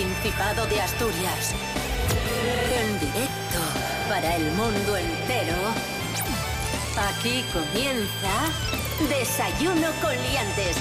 Principado 0.00 0.64
de 0.64 0.80
Asturias. 0.80 1.52
En 2.74 3.00
directo 3.00 3.58
para 4.08 4.34
el 4.34 4.50
mundo 4.52 4.96
entero. 4.96 5.52
Aquí 6.96 7.44
comienza 7.52 8.48
Desayuno 9.10 9.88
con 10.00 10.12
Liantes. 10.22 10.78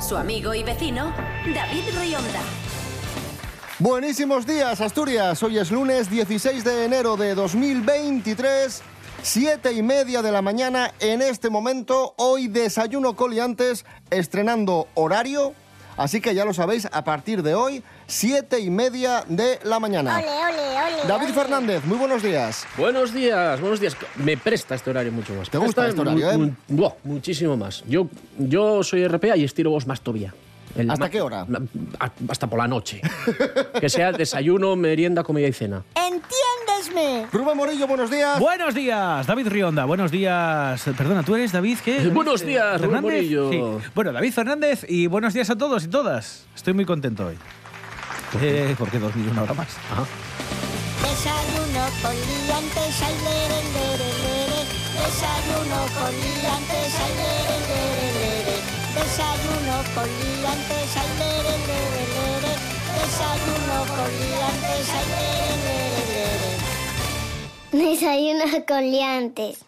Su 0.00 0.16
amigo 0.16 0.54
y 0.54 0.64
vecino, 0.64 1.14
David 1.54 1.84
Rionda. 1.96 2.40
Buenísimos 3.78 4.44
días, 4.44 4.80
Asturias. 4.80 5.40
Hoy 5.44 5.58
es 5.58 5.70
lunes 5.70 6.10
16 6.10 6.64
de 6.64 6.84
enero 6.84 7.16
de 7.16 7.36
2023. 7.36 8.82
Siete 9.22 9.72
y 9.72 9.84
media 9.84 10.20
de 10.20 10.32
la 10.32 10.42
mañana 10.42 10.92
en 10.98 11.22
este 11.22 11.48
momento. 11.48 12.14
Hoy 12.18 12.48
desayuno 12.48 13.14
coliantes 13.14 13.86
estrenando 14.10 14.88
horario. 14.94 15.54
Así 15.96 16.20
que 16.20 16.34
ya 16.34 16.44
lo 16.44 16.54
sabéis, 16.54 16.88
a 16.90 17.04
partir 17.04 17.42
de 17.42 17.54
hoy, 17.54 17.82
siete 18.06 18.60
y 18.60 18.70
media 18.70 19.24
de 19.28 19.58
la 19.64 19.78
mañana. 19.78 20.16
Ole, 20.18 20.26
ole, 20.26 20.94
ole. 21.02 21.08
David 21.08 21.26
ole. 21.26 21.34
Fernández, 21.34 21.84
muy 21.84 21.98
buenos 21.98 22.22
días. 22.22 22.66
Buenos 22.76 23.12
días, 23.12 23.60
buenos 23.60 23.78
días. 23.80 23.96
Me 24.16 24.36
presta 24.36 24.74
este 24.74 24.90
horario 24.90 25.12
mucho 25.12 25.34
más. 25.34 25.50
¿Te 25.50 25.58
gusta 25.58 25.86
este 25.86 26.00
horario, 26.00 26.30
eh? 26.30 26.38
mu- 26.68 26.90
muchísimo 27.04 27.56
más. 27.56 27.84
Yo, 27.86 28.08
yo 28.38 28.82
soy 28.82 29.06
RPA 29.06 29.36
y 29.36 29.44
estiro 29.44 29.70
vos 29.70 29.86
más 29.86 30.00
todavía. 30.00 30.34
El 30.74 30.90
¿Hasta 30.90 31.10
qué 31.10 31.20
hora? 31.20 31.46
Hasta 32.28 32.46
por 32.46 32.58
la 32.58 32.66
noche. 32.66 33.02
que 33.78 33.90
sea 33.90 34.10
desayuno, 34.12 34.74
merienda, 34.74 35.22
comida 35.22 35.46
y 35.46 35.52
cena. 35.52 35.82
Entiéndesme. 36.92 37.26
Rubén 37.32 37.56
Morillo, 37.56 37.86
buenos 37.86 38.10
días. 38.10 38.38
Buenos 38.38 38.74
días, 38.74 39.26
David 39.26 39.48
Rionda. 39.48 39.84
Buenos 39.84 40.10
días. 40.10 40.86
Eh, 40.86 40.92
Perdona, 40.96 41.22
¿tú 41.22 41.34
eres 41.34 41.52
David 41.52 41.78
qué? 41.84 41.96
David, 41.98 42.12
Buenos 42.12 42.42
eh, 42.42 42.46
días, 42.46 42.80
Rubén 42.80 43.02
Fernández? 43.02 43.30
Morillo. 43.30 43.50
Sí. 43.50 43.88
Bueno, 43.94 44.12
David 44.12 44.32
Fernández 44.32 44.84
y 44.88 45.06
buenos 45.06 45.32
días 45.34 45.48
a 45.50 45.56
todos 45.56 45.84
y 45.84 45.88
todas. 45.88 46.46
Estoy 46.54 46.74
muy 46.74 46.84
contento 46.84 47.26
hoy. 47.26 47.38
Eh, 48.40 48.74
porque 48.78 48.96
he 48.98 49.00
dormido 49.00 49.30
una 49.32 49.42
hora 49.42 49.54
más. 49.54 49.68
Ajá. 49.90 50.04
Desayuno 51.02 51.84
con 52.02 52.12
liantes, 52.12 53.02
ay, 53.02 53.14
lere, 53.24 53.60
lere, 53.72 54.08
lere. 54.24 54.60
Desayuno 54.92 55.80
con 55.96 56.12
liantes, 56.12 56.92
ay, 57.00 57.12
lere, 57.20 57.56
lere, 57.68 58.06
lere. 58.20 58.56
Desayuno 58.94 59.76
con 59.94 60.08
liantes, 60.08 60.96
ay, 60.96 61.10
lere, 61.18 61.54
lere, 61.68 62.02
lere. 62.16 62.52
Desayuno 62.92 63.76
con 63.96 64.10
liantes, 64.12 64.88
lere, 64.88 65.32
lere. 65.32 65.51
Desayuno 67.72 68.44
con 68.68 68.82
liantes. 68.82 69.64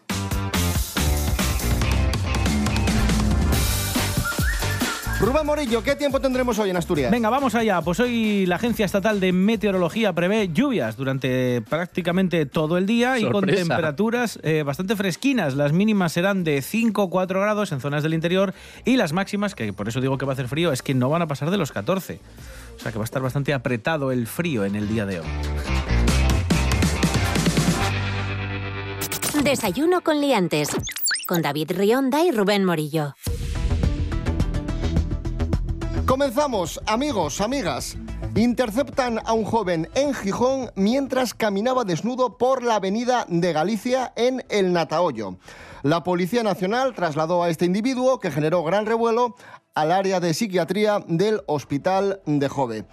Rubén 5.21 5.47
Morillo, 5.47 5.83
¿qué 5.83 5.97
tiempo 5.97 6.21
tendremos 6.21 6.59
hoy 6.59 6.69
en 6.69 6.77
Asturias? 6.77 7.11
Venga, 7.11 7.31
vamos 7.31 7.55
allá. 7.55 7.81
Pues 7.81 7.99
hoy 8.01 8.45
la 8.45 8.57
Agencia 8.57 8.85
Estatal 8.85 9.21
de 9.21 9.33
Meteorología 9.33 10.13
prevé 10.13 10.51
lluvias 10.53 10.99
durante 10.99 11.63
prácticamente 11.63 12.45
todo 12.45 12.77
el 12.77 12.85
día 12.85 13.19
y 13.19 13.31
con 13.31 13.47
temperaturas 13.47 14.39
eh, 14.43 14.65
bastante 14.65 14.97
fresquinas. 14.97 15.55
Las 15.55 15.73
mínimas 15.73 16.13
serán 16.13 16.45
de 16.45 16.61
5 16.61 17.05
o 17.05 17.09
4 17.09 17.41
grados 17.41 17.73
en 17.73 17.81
zonas 17.81 18.03
del 18.03 18.13
interior 18.13 18.53
y 18.85 18.97
las 18.97 19.15
máximas, 19.15 19.55
que 19.55 19.73
por 19.73 19.89
eso 19.89 20.03
digo 20.03 20.19
que 20.19 20.27
va 20.27 20.33
a 20.33 20.35
hacer 20.35 20.49
frío, 20.49 20.73
es 20.73 20.83
que 20.83 20.93
no 20.93 21.09
van 21.09 21.23
a 21.23 21.27
pasar 21.27 21.51
de 21.51 21.57
los 21.57 21.73
14. 21.73 22.21
O 22.77 22.81
sea 22.81 22.93
que 22.93 22.99
va 22.99 23.05
a 23.05 23.07
estar 23.07 23.23
bastante 23.23 23.55
apretado 23.55 24.13
el 24.13 24.27
frío 24.27 24.67
en 24.67 24.75
el 24.75 24.89
día 24.89 25.07
de 25.07 25.21
hoy. 25.21 25.27
Desayuno 29.45 30.01
con 30.01 30.23
Liantes. 30.23 30.71
Con 31.29 31.43
David 31.43 31.73
Rionda 31.73 32.25
y 32.25 32.31
Rubén 32.31 32.65
Morillo. 32.65 33.15
Comenzamos, 36.07 36.81
amigos, 36.87 37.43
amigas. 37.43 37.99
Interceptan 38.37 39.21
a 39.23 39.35
un 39.35 39.45
joven 39.45 39.91
en 39.95 40.15
Gijón 40.15 40.71
mientras 40.77 41.35
caminaba 41.35 41.85
desnudo 41.85 42.39
por 42.39 42.63
la 42.63 42.77
avenida 42.77 43.27
de 43.29 43.53
Galicia 43.53 44.15
en 44.17 44.43
El 44.49 44.73
Natahoyo. 44.73 45.37
La 45.83 46.03
Policía 46.03 46.43
Nacional 46.43 46.95
trasladó 46.95 47.43
a 47.43 47.51
este 47.51 47.67
individuo, 47.67 48.21
que 48.21 48.31
generó 48.31 48.65
gran 48.65 48.87
revuelo, 48.87 49.37
al 49.75 49.93
área 49.93 50.21
de 50.21 50.33
psiquiatría 50.33 51.05
del 51.07 51.43
Hospital 51.47 52.23
de 52.25 52.49
Jove. 52.49 52.87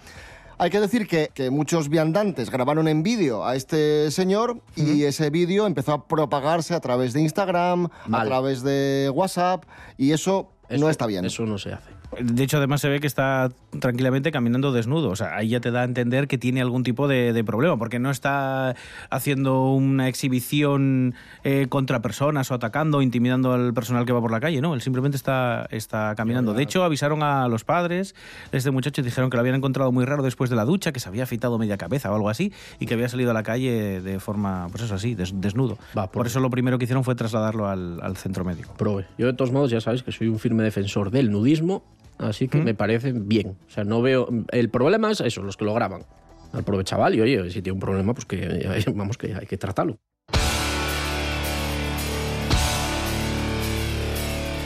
Hay 0.62 0.70
que 0.70 0.78
decir 0.78 1.08
que, 1.08 1.30
que 1.34 1.50
muchos 1.50 1.88
viandantes 1.88 2.48
grabaron 2.48 2.86
en 2.86 3.02
vídeo 3.02 3.44
a 3.44 3.56
este 3.56 4.12
señor 4.12 4.60
y 4.76 5.02
ese 5.02 5.28
vídeo 5.28 5.66
empezó 5.66 5.92
a 5.92 6.06
propagarse 6.06 6.72
a 6.72 6.78
través 6.78 7.12
de 7.14 7.20
Instagram, 7.20 7.88
a 8.12 8.24
través 8.24 8.62
de 8.62 9.10
WhatsApp 9.12 9.64
y 9.98 10.12
eso, 10.12 10.52
no 10.70 10.88
está 10.88 11.06
bien. 11.06 11.24
Eso 11.24 11.44
no 11.46 11.58
se 11.58 11.72
hace. 11.72 11.90
De 12.20 12.42
hecho, 12.44 12.58
además 12.58 12.80
se 12.82 12.88
ve 12.88 13.00
que 13.00 13.06
está 13.06 13.48
tranquilamente 13.80 14.30
caminando 14.32 14.70
desnudo. 14.72 15.10
O 15.10 15.16
sea, 15.16 15.34
ahí 15.36 15.48
ya 15.48 15.60
te 15.60 15.70
da 15.70 15.80
a 15.80 15.84
entender 15.84 16.28
que 16.28 16.36
tiene 16.38 16.60
algún 16.60 16.82
tipo 16.82 17.08
de, 17.08 17.32
de 17.32 17.42
problema, 17.44 17.78
porque 17.78 17.98
no 17.98 18.10
está 18.10 18.76
haciendo 19.10 19.70
una 19.72 20.08
exhibición 20.08 21.14
eh, 21.44 21.66
contra 21.68 22.02
personas 22.02 22.50
o 22.50 22.54
atacando 22.54 22.98
o 22.98 23.02
intimidando 23.02 23.52
al 23.52 23.72
personal 23.72 24.04
que 24.04 24.12
va 24.12 24.20
por 24.20 24.30
la 24.30 24.40
calle, 24.40 24.60
¿no? 24.60 24.74
Él 24.74 24.82
simplemente 24.82 25.16
está, 25.16 25.66
está 25.70 26.14
caminando. 26.14 26.52
De 26.54 26.62
hecho, 26.62 26.84
avisaron 26.84 27.22
a 27.22 27.48
los 27.48 27.64
padres 27.64 28.14
de 28.50 28.58
este 28.58 28.70
muchacho 28.70 29.00
y 29.00 29.04
dijeron 29.04 29.30
que 29.30 29.36
lo 29.36 29.40
habían 29.40 29.56
encontrado 29.56 29.90
muy 29.90 30.04
raro 30.04 30.22
después 30.22 30.50
de 30.50 30.56
la 30.56 30.64
ducha, 30.64 30.92
que 30.92 31.00
se 31.00 31.08
había 31.08 31.22
afeitado 31.22 31.58
media 31.58 31.76
cabeza 31.78 32.10
o 32.12 32.14
algo 32.14 32.28
así, 32.28 32.52
y 32.78 32.86
que 32.86 32.94
había 32.94 33.08
salido 33.08 33.30
a 33.30 33.34
la 33.34 33.42
calle 33.42 34.00
de 34.02 34.20
forma, 34.20 34.68
pues 34.70 34.82
eso 34.84 34.94
así, 34.94 35.14
des- 35.14 35.40
desnudo. 35.40 35.78
Va, 35.96 36.10
por 36.10 36.26
eso 36.26 36.40
lo 36.40 36.50
primero 36.50 36.78
que 36.78 36.84
hicieron 36.84 37.04
fue 37.04 37.14
trasladarlo 37.14 37.68
al, 37.68 38.00
al 38.02 38.16
centro 38.16 38.44
médico. 38.44 38.74
Prove. 38.76 39.06
Yo, 39.18 39.26
de 39.26 39.32
todos 39.32 39.50
modos, 39.52 39.70
ya 39.70 39.80
sabéis 39.80 40.02
que 40.02 40.12
soy 40.12 40.28
un 40.28 40.38
firme 40.38 40.62
defensor 40.62 41.10
del 41.10 41.30
nudismo, 41.30 41.82
así 42.18 42.48
que 42.48 42.58
me 42.58 42.74
parece 42.74 43.12
bien. 43.12 43.56
O 43.66 43.70
sea, 43.70 43.84
no 43.84 44.02
veo. 44.02 44.28
El 44.50 44.70
problema 44.70 45.10
es 45.10 45.20
eso, 45.20 45.42
los 45.42 45.56
que 45.56 45.64
lo 45.64 45.74
graban. 45.74 46.04
Al 46.52 46.84
chaval, 46.84 47.14
y 47.14 47.20
oye, 47.20 47.50
si 47.50 47.62
tiene 47.62 47.74
un 47.74 47.80
problema, 47.80 48.12
pues 48.12 48.26
que 48.26 48.84
vamos, 48.94 49.16
que 49.16 49.34
hay 49.34 49.46
que 49.46 49.56
tratarlo. 49.56 49.98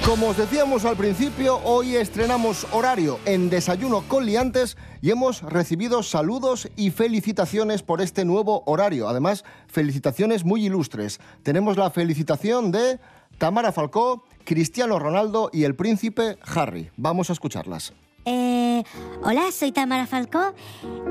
Como 0.07 0.29
os 0.29 0.37
decíamos 0.37 0.85
al 0.85 0.97
principio, 0.97 1.59
hoy 1.65 1.97
estrenamos 1.97 2.65
horario 2.71 3.19
en 3.25 3.51
Desayuno 3.51 4.05
con 4.07 4.25
Liantes 4.25 4.77
y 5.03 5.11
hemos 5.11 5.43
recibido 5.43 6.05
saludos 6.05 6.69
y 6.77 6.93
felicitaciones 6.93 7.83
por 7.83 8.01
este 8.01 8.25
nuevo 8.25 8.63
horario. 8.67 9.09
Además, 9.09 9.45
felicitaciones 9.67 10.45
muy 10.45 10.67
ilustres. 10.67 11.19
Tenemos 11.43 11.77
la 11.77 11.91
felicitación 11.91 12.71
de 12.71 13.01
Tamara 13.39 13.73
Falcó, 13.73 14.25
Cristiano 14.45 14.99
Ronaldo 14.99 15.51
y 15.53 15.65
el 15.65 15.75
príncipe 15.75 16.39
Harry. 16.43 16.91
Vamos 16.97 17.31
a 17.31 17.35
escucharlas. 17.35 17.93
Eh, 18.25 18.83
hola, 19.23 19.53
soy 19.53 19.73
Tamara 19.73 20.07
Falcó. 20.07 20.55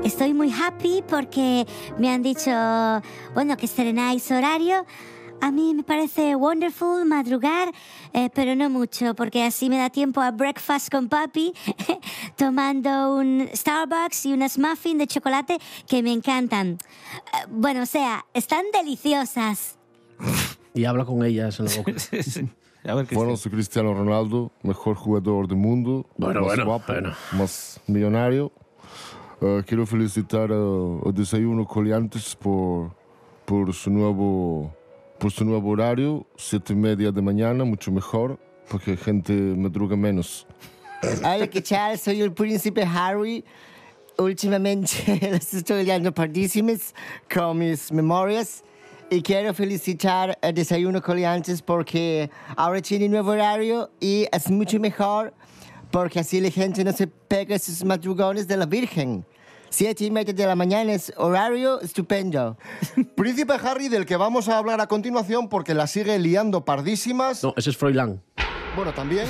Estoy 0.04 0.34
muy 0.34 0.52
happy 0.52 1.02
porque 1.08 1.66
me 1.98 2.10
han 2.10 2.22
dicho, 2.22 2.50
bueno, 3.34 3.56
que 3.56 3.66
estrenáis 3.66 4.30
horario. 4.30 4.84
A 5.40 5.50
mí 5.50 5.74
me 5.74 5.82
parece 5.82 6.34
wonderful 6.34 7.04
madrugar, 7.04 7.72
eh, 8.12 8.30
pero 8.34 8.54
no 8.54 8.70
mucho, 8.70 9.14
porque 9.14 9.44
así 9.44 9.68
me 9.68 9.76
da 9.76 9.90
tiempo 9.90 10.20
a 10.20 10.30
breakfast 10.30 10.90
con 10.90 11.08
papi, 11.08 11.52
tomando 12.36 13.14
un 13.16 13.48
Starbucks 13.54 14.26
y 14.26 14.32
unas 14.32 14.58
muffins 14.58 14.98
de 14.98 15.06
chocolate 15.06 15.58
que 15.86 16.02
me 16.02 16.12
encantan. 16.12 16.78
Eh, 17.34 17.46
bueno, 17.50 17.82
o 17.82 17.86
sea, 17.86 18.24
están 18.32 18.64
deliciosas. 18.72 19.78
Y 20.76 20.84
habla 20.84 21.06
con 21.06 21.24
ellas 21.24 21.58
en 21.58 21.66
la 21.66 21.76
boca. 21.76 21.92
A 22.84 22.94
ver. 22.94 23.06
Bueno, 23.10 23.36
soy 23.36 23.50
Cristiano 23.50 23.94
Ronaldo, 23.94 24.52
mejor 24.62 24.94
jugador 24.94 25.48
del 25.48 25.56
mundo, 25.56 26.06
Bueno, 26.18 26.40
más 26.40 26.48
bueno, 26.50 26.64
guapo, 26.66 26.92
bueno. 26.92 27.14
más 27.32 27.80
millonario. 27.86 28.52
Eh, 29.40 29.62
quiero 29.66 29.86
felicitar 29.86 30.52
a, 30.52 30.54
a 30.54 31.12
Desayuno 31.12 31.66
Coliantes 31.66 32.36
por, 32.36 32.94
por, 33.46 33.72
su 33.72 33.90
nuevo, 33.90 34.72
por 35.18 35.32
su 35.32 35.44
nuevo 35.46 35.70
horario, 35.70 36.26
siete 36.36 36.74
y 36.74 36.76
media 36.76 37.10
de 37.10 37.22
mañana, 37.22 37.64
mucho 37.64 37.90
mejor, 37.90 38.38
porque 38.68 38.96
gente 38.98 39.32
madruga 39.32 39.96
menos. 39.96 40.46
Hola, 41.24 41.48
¿qué 41.48 41.62
tal? 41.62 41.98
Soy 41.98 42.20
el 42.20 42.32
príncipe 42.32 42.84
Harry. 42.84 43.44
Últimamente 44.18 45.18
las 45.32 45.54
estoy 45.54 45.84
liando 45.84 46.12
pardísimas 46.12 46.94
con 47.32 47.58
mis 47.58 47.90
memorias 47.90 48.62
y 49.10 49.22
quiero 49.22 49.54
felicitar 49.54 50.38
a 50.42 50.52
Desayuno 50.52 51.00
Coliantes 51.00 51.62
porque 51.62 52.30
ahora 52.56 52.80
tiene 52.80 53.08
nuevo 53.08 53.30
horario 53.30 53.90
y 54.00 54.26
es 54.32 54.50
mucho 54.50 54.80
mejor 54.80 55.32
porque 55.90 56.20
así 56.20 56.40
la 56.40 56.50
gente 56.50 56.82
no 56.84 56.92
se 56.92 57.06
pega 57.06 57.58
sus 57.58 57.84
madrugones 57.84 58.48
de 58.48 58.56
la 58.56 58.66
Virgen. 58.66 59.24
Siete 59.68 60.04
y 60.04 60.10
media 60.10 60.32
de 60.32 60.46
la 60.46 60.56
mañana 60.56 60.92
es 60.92 61.12
horario 61.16 61.80
estupendo. 61.80 62.56
Príncipe 63.16 63.54
Harry, 63.54 63.88
del 63.88 64.06
que 64.06 64.16
vamos 64.16 64.48
a 64.48 64.58
hablar 64.58 64.80
a 64.80 64.86
continuación 64.86 65.48
porque 65.48 65.74
la 65.74 65.86
sigue 65.86 66.18
liando 66.18 66.64
pardísimas. 66.64 67.42
No, 67.42 67.54
ese 67.56 67.70
es 67.70 67.76
Froilán. 67.76 68.22
Bueno, 68.74 68.92
también 68.92 69.26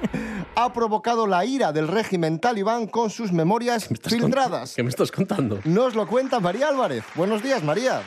ha 0.54 0.72
provocado 0.72 1.26
la 1.26 1.44
ira 1.44 1.72
del 1.72 1.88
régimen 1.88 2.40
talibán 2.40 2.86
con 2.86 3.08
sus 3.10 3.32
memorias 3.32 3.90
estás 3.90 4.12
filtradas. 4.12 4.74
¿Qué 4.74 4.82
me 4.82 4.90
estás 4.90 5.12
contando? 5.12 5.60
Nos 5.64 5.94
lo 5.94 6.06
cuenta 6.06 6.40
María 6.40 6.68
Álvarez. 6.68 7.04
Buenos 7.14 7.42
días, 7.42 7.62
María. 7.62 8.02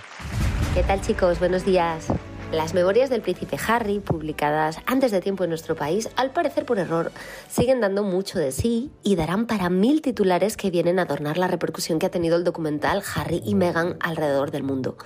¿Qué 0.73 0.81
tal 0.81 1.01
chicos? 1.01 1.37
Buenos 1.37 1.65
días. 1.65 2.07
Las 2.51 2.73
memorias 2.73 3.11
del 3.11 3.21
príncipe 3.21 3.59
Harry, 3.67 3.99
publicadas 3.99 4.79
antes 4.87 5.11
de 5.11 5.21
tiempo 5.21 5.43
en 5.43 5.51
nuestro 5.51 5.75
país, 5.75 6.09
al 6.15 6.31
parecer 6.31 6.65
por 6.65 6.79
error, 6.79 7.11
siguen 7.47 7.79
dando 7.79 8.01
mucho 8.01 8.39
de 8.39 8.51
sí 8.51 8.89
y 9.03 9.15
darán 9.15 9.45
para 9.45 9.69
mil 9.69 10.01
titulares 10.01 10.57
que 10.57 10.71
vienen 10.71 10.97
a 10.97 11.03
adornar 11.03 11.37
la 11.37 11.47
repercusión 11.47 11.99
que 11.99 12.07
ha 12.07 12.11
tenido 12.11 12.37
el 12.37 12.43
documental 12.43 13.03
Harry 13.13 13.43
y 13.45 13.53
Meghan 13.53 13.97
alrededor 13.99 14.49
del 14.49 14.63
mundo. 14.63 14.97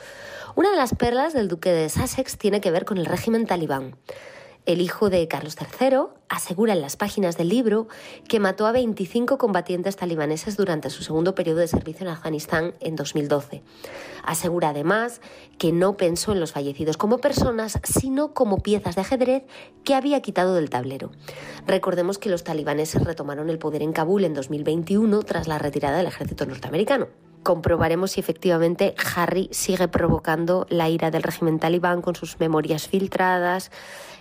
Una 0.55 0.71
de 0.71 0.77
las 0.77 0.95
perlas 0.95 1.33
del 1.33 1.49
duque 1.49 1.73
de 1.73 1.89
Sussex 1.89 2.37
tiene 2.37 2.61
que 2.61 2.71
ver 2.71 2.85
con 2.85 2.97
el 2.97 3.05
régimen 3.05 3.45
talibán. 3.45 3.97
El 4.67 4.81
hijo 4.81 5.09
de 5.09 5.25
Carlos 5.29 5.55
III 5.57 5.97
asegura 6.27 6.73
en 6.73 6.81
las 6.81 6.97
páginas 6.97 7.37
del 7.37 7.47
libro 7.47 7.87
que 8.27 8.41
mató 8.41 8.67
a 8.67 8.73
25 8.73 9.37
combatientes 9.37 9.95
talibaneses 9.95 10.57
durante 10.57 10.89
su 10.89 11.03
segundo 11.03 11.35
periodo 11.35 11.59
de 11.59 11.69
servicio 11.69 12.05
en 12.05 12.11
Afganistán 12.11 12.73
en 12.81 12.97
2012. 12.97 13.63
Asegura 14.25 14.71
además 14.71 15.21
que 15.57 15.71
no 15.71 15.95
pensó 15.95 16.33
en 16.33 16.41
los 16.41 16.51
fallecidos 16.51 16.97
como 16.97 17.19
personas, 17.19 17.79
sino 17.85 18.33
como 18.33 18.57
piezas 18.57 18.95
de 18.95 19.01
ajedrez 19.03 19.43
que 19.85 19.95
había 19.95 20.21
quitado 20.21 20.53
del 20.53 20.69
tablero. 20.69 21.11
Recordemos 21.65 22.17
que 22.17 22.27
los 22.27 22.43
talibaneses 22.43 23.05
retomaron 23.05 23.49
el 23.49 23.59
poder 23.59 23.81
en 23.81 23.93
Kabul 23.93 24.25
en 24.25 24.33
2021 24.33 25.23
tras 25.23 25.47
la 25.47 25.59
retirada 25.59 25.95
del 25.95 26.07
ejército 26.07 26.45
norteamericano 26.45 27.07
comprobaremos 27.47 28.11
si 28.11 28.19
efectivamente 28.19 28.93
Harry 29.15 29.47
sigue 29.53 29.87
provocando 29.87 30.67
la 30.69 30.89
ira 30.89 31.11
del 31.11 31.23
régimen 31.23 31.59
talibán 31.59 32.01
con 32.01 32.13
sus 32.13 32.41
memorias 32.41 32.89
filtradas 32.89 33.71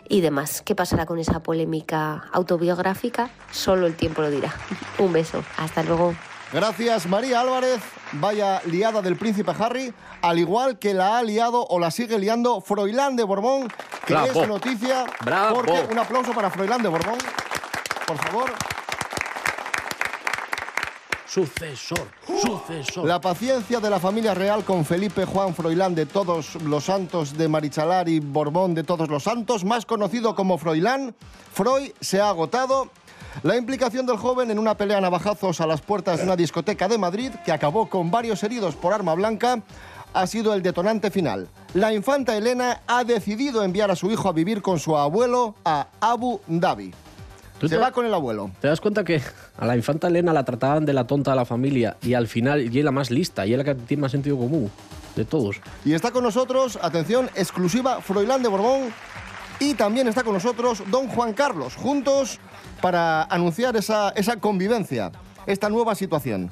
y 0.08 0.20
demás. 0.20 0.62
¿Qué 0.62 0.75
pasará 0.75 1.06
con 1.06 1.19
esa 1.19 1.41
polémica 1.41 2.25
autobiográfica? 2.32 3.31
Solo 3.50 3.87
el 3.87 3.94
tiempo 3.94 4.23
lo 4.23 4.31
dirá. 4.31 4.53
Un 4.99 5.12
beso. 5.12 5.44
Hasta 5.56 5.82
luego. 5.82 6.14
Gracias, 6.53 7.06
María 7.06 7.41
Álvarez. 7.41 7.81
Vaya 8.12 8.62
liada 8.67 9.03
del 9.03 9.17
príncipe 9.17 9.53
Harry, 9.58 9.93
al 10.23 10.38
igual 10.38 10.79
que 10.79 10.94
la 10.94 11.19
ha 11.19 11.23
liado 11.23 11.67
o 11.67 11.81
la 11.81 11.91
sigue 11.91 12.19
liando 12.19 12.61
Froilán 12.61 13.17
de 13.17 13.25
Borbón, 13.25 13.69
que 14.06 14.14
Bravo. 14.14 14.43
es 14.43 14.49
noticia. 14.49 15.06
Bravo. 15.25 15.56
Porque 15.56 15.88
un 15.91 15.99
aplauso 15.99 16.32
para 16.32 16.50
Froilán 16.50 16.82
de 16.82 16.88
Borbón, 16.88 17.19
por 18.06 18.17
favor. 18.19 18.52
Sucesor, 21.37 22.09
sucesor. 22.27 23.05
La 23.05 23.21
paciencia 23.21 23.79
de 23.79 23.91
la 23.91 24.00
familia 24.00 24.33
real 24.33 24.65
con 24.65 24.87
Felipe 24.87 25.27
Juan 25.27 25.55
Froilán 25.55 25.94
de 25.94 26.06
todos 26.06 26.55
los 26.62 26.85
santos 26.85 27.37
de 27.37 27.47
Marichalar 27.47 28.09
y 28.09 28.21
Borbón 28.21 28.73
de 28.73 28.85
todos 28.85 29.11
los 29.11 29.25
santos, 29.25 29.62
más 29.62 29.85
conocido 29.85 30.35
como 30.35 30.56
Froilán, 30.56 31.15
Freud 31.53 31.91
se 32.00 32.23
ha 32.23 32.31
agotado. 32.31 32.88
La 33.43 33.55
implicación 33.59 34.06
del 34.06 34.17
joven 34.17 34.50
en 34.50 34.59
una 34.59 34.79
pelea 34.79 34.97
a 34.97 35.03
navajazos 35.03 35.61
a 35.61 35.67
las 35.67 35.83
puertas 35.83 36.21
de 36.21 36.25
una 36.25 36.37
discoteca 36.37 36.88
de 36.88 36.97
Madrid, 36.97 37.33
que 37.44 37.53
acabó 37.53 37.91
con 37.91 38.11
varios 38.11 38.43
heridos 38.43 38.75
por 38.75 38.94
arma 38.94 39.12
blanca, 39.12 39.62
ha 40.15 40.27
sido 40.27 40.55
el 40.55 40.62
detonante 40.62 41.11
final. 41.11 41.50
La 41.75 41.93
infanta 41.93 42.35
Elena 42.35 42.81
ha 42.87 43.05
decidido 43.05 43.62
enviar 43.62 43.91
a 43.91 43.97
su 43.97 44.11
hijo 44.11 44.31
a 44.31 44.33
vivir 44.33 44.62
con 44.62 44.79
su 44.79 44.97
abuelo 44.97 45.55
a 45.67 45.88
Abu 46.00 46.41
Dhabi. 46.47 46.94
¿Tú 47.58 47.69
Se 47.69 47.76
te- 47.76 47.81
va 47.81 47.91
con 47.91 48.05
el 48.06 48.12
abuelo. 48.12 48.50
¿Te 48.61 48.69
das 48.69 48.81
cuenta 48.81 49.03
que 49.05 49.23
a 49.56 49.64
la 49.67 49.76
infanta 49.76 50.08
Elena 50.08 50.32
la 50.32 50.44
trataban 50.44 50.85
de 50.85 50.93
la 50.93 51.06
tonta 51.06 51.31
de 51.31 51.37
la 51.37 51.44
familia 51.44 51.97
y 52.03 52.14
al 52.14 52.26
final 52.29 52.73
y 52.75 52.79
es 52.79 52.85
la 52.85 52.91
más 52.93 53.11
lista 53.11 53.47
y 53.47 53.53
es 53.53 53.58
la 53.58 53.64
que 53.64 53.75
tiene 53.75 54.03
más 54.03 54.12
sentido 54.12 54.37
común 54.37 54.70
de 55.17 55.25
todos? 55.25 55.56
Y 55.85 55.94
está 55.94 56.11
con 56.11 56.23
nosotros, 56.23 56.79
atención, 56.82 57.31
exclusiva 57.35 58.00
Froilán 58.03 58.43
de 58.43 58.49
Borbón. 58.49 58.91
Y 59.58 59.73
también 59.73 60.06
está 60.06 60.23
con 60.23 60.35
nosotros 60.35 60.82
don 60.91 61.08
Juan 61.08 61.32
Carlos, 61.32 61.76
juntos 61.76 62.38
para 62.82 63.23
anunciar 63.23 63.75
esa, 63.76 64.11
esa 64.11 64.37
convivencia, 64.37 65.11
esta 65.47 65.70
nueva 65.70 65.94
situación. 65.94 66.50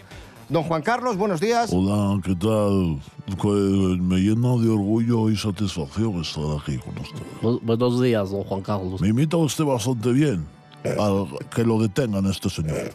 Don 0.49 0.63
Juan 0.63 0.81
Carlos, 0.81 1.17
buenos 1.19 1.39
días. 1.41 1.71
Hola, 1.71 2.19
¿qué 2.25 2.35
tal? 2.35 3.01
Que 3.41 3.49
me 3.49 4.17
llena 4.21 4.57
de 4.63 4.71
orgullo 4.71 5.29
y 5.31 5.37
satisfacción 5.37 6.21
estar 6.23 6.45
aquí 6.63 6.79
con 6.79 6.97
usted. 6.99 7.23
Bu- 7.43 7.61
Buenos 7.63 8.01
días, 8.01 8.31
don 8.31 8.43
Juan 8.45 8.63
Carlos. 8.63 9.01
Me 9.03 9.09
imita 9.09 9.37
usted 9.37 9.65
bastante 9.65 10.11
bien. 10.13 10.47
Al 10.85 11.27
que 11.55 11.65
lo 11.65 11.79
detengan 11.81 12.27
este 12.27 12.51
señor. 12.51 12.93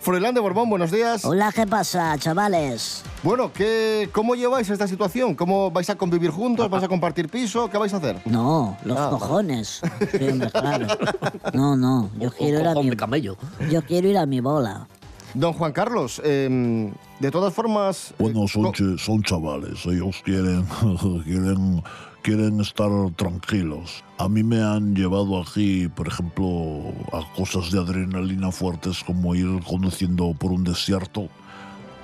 Froilán 0.00 0.34
de 0.34 0.40
Borbón, 0.40 0.68
buenos 0.68 0.90
días. 0.90 1.24
Hola, 1.24 1.52
¿qué 1.54 1.68
pasa, 1.68 2.18
chavales? 2.18 3.04
Bueno, 3.22 3.52
¿qué, 3.52 4.08
¿cómo 4.12 4.34
lleváis 4.34 4.68
esta 4.70 4.88
situación? 4.88 5.36
¿Cómo 5.36 5.70
vais 5.70 5.88
a 5.88 5.94
convivir 5.94 6.30
juntos? 6.30 6.68
¿Vais 6.68 6.82
a 6.82 6.88
compartir 6.88 7.28
piso? 7.28 7.70
¿Qué 7.70 7.78
vais 7.78 7.94
a 7.94 7.98
hacer? 7.98 8.20
No, 8.24 8.76
los 8.84 8.98
Ah. 8.98 9.10
cojones. 9.10 9.80
Sí, 10.18 10.28
hombre, 10.28 10.50
claro. 10.50 10.86
No, 11.54 11.76
no, 11.76 12.10
yo 12.18 12.30
quiero 12.32 12.58
ir 12.60 12.66
a 12.66 12.74
mi, 12.74 12.90
camello. 12.96 13.36
yo 13.70 13.82
quiero 13.82 14.08
ir 14.08 14.18
a 14.18 14.26
mi 14.26 14.40
bola. 14.40 14.88
Don 15.34 15.52
Juan 15.52 15.72
Carlos, 15.72 16.20
em, 16.24 16.92
de 17.20 17.30
todas 17.30 17.54
formas... 17.54 18.10
eh, 18.10 18.14
Bueno, 18.18 18.48
son, 18.48 18.64
co- 18.64 18.72
che- 18.72 18.98
son 18.98 19.22
chavales. 19.22 19.86
Ellos 19.86 20.20
quieren, 20.24 20.64
quieren, 21.24 21.84
quieren 22.28 22.60
estar 22.60 22.90
tranquilos. 23.16 24.04
A 24.18 24.28
mí 24.28 24.42
me 24.42 24.62
han 24.62 24.94
llevado 24.94 25.40
aquí, 25.40 25.88
por 25.88 26.08
ejemplo, 26.08 26.82
a 27.14 27.22
cosas 27.34 27.70
de 27.72 27.78
adrenalina 27.78 28.52
fuertes 28.52 29.02
como 29.02 29.34
ir 29.34 29.48
conduciendo 29.66 30.34
por 30.38 30.52
un 30.52 30.62
desierto 30.62 31.28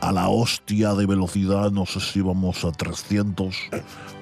a 0.00 0.12
la 0.12 0.30
hostia 0.30 0.94
de 0.94 1.04
velocidad, 1.04 1.70
no 1.72 1.84
sé 1.84 2.00
si 2.00 2.20
íbamos 2.20 2.64
a 2.64 2.72
300, 2.72 3.54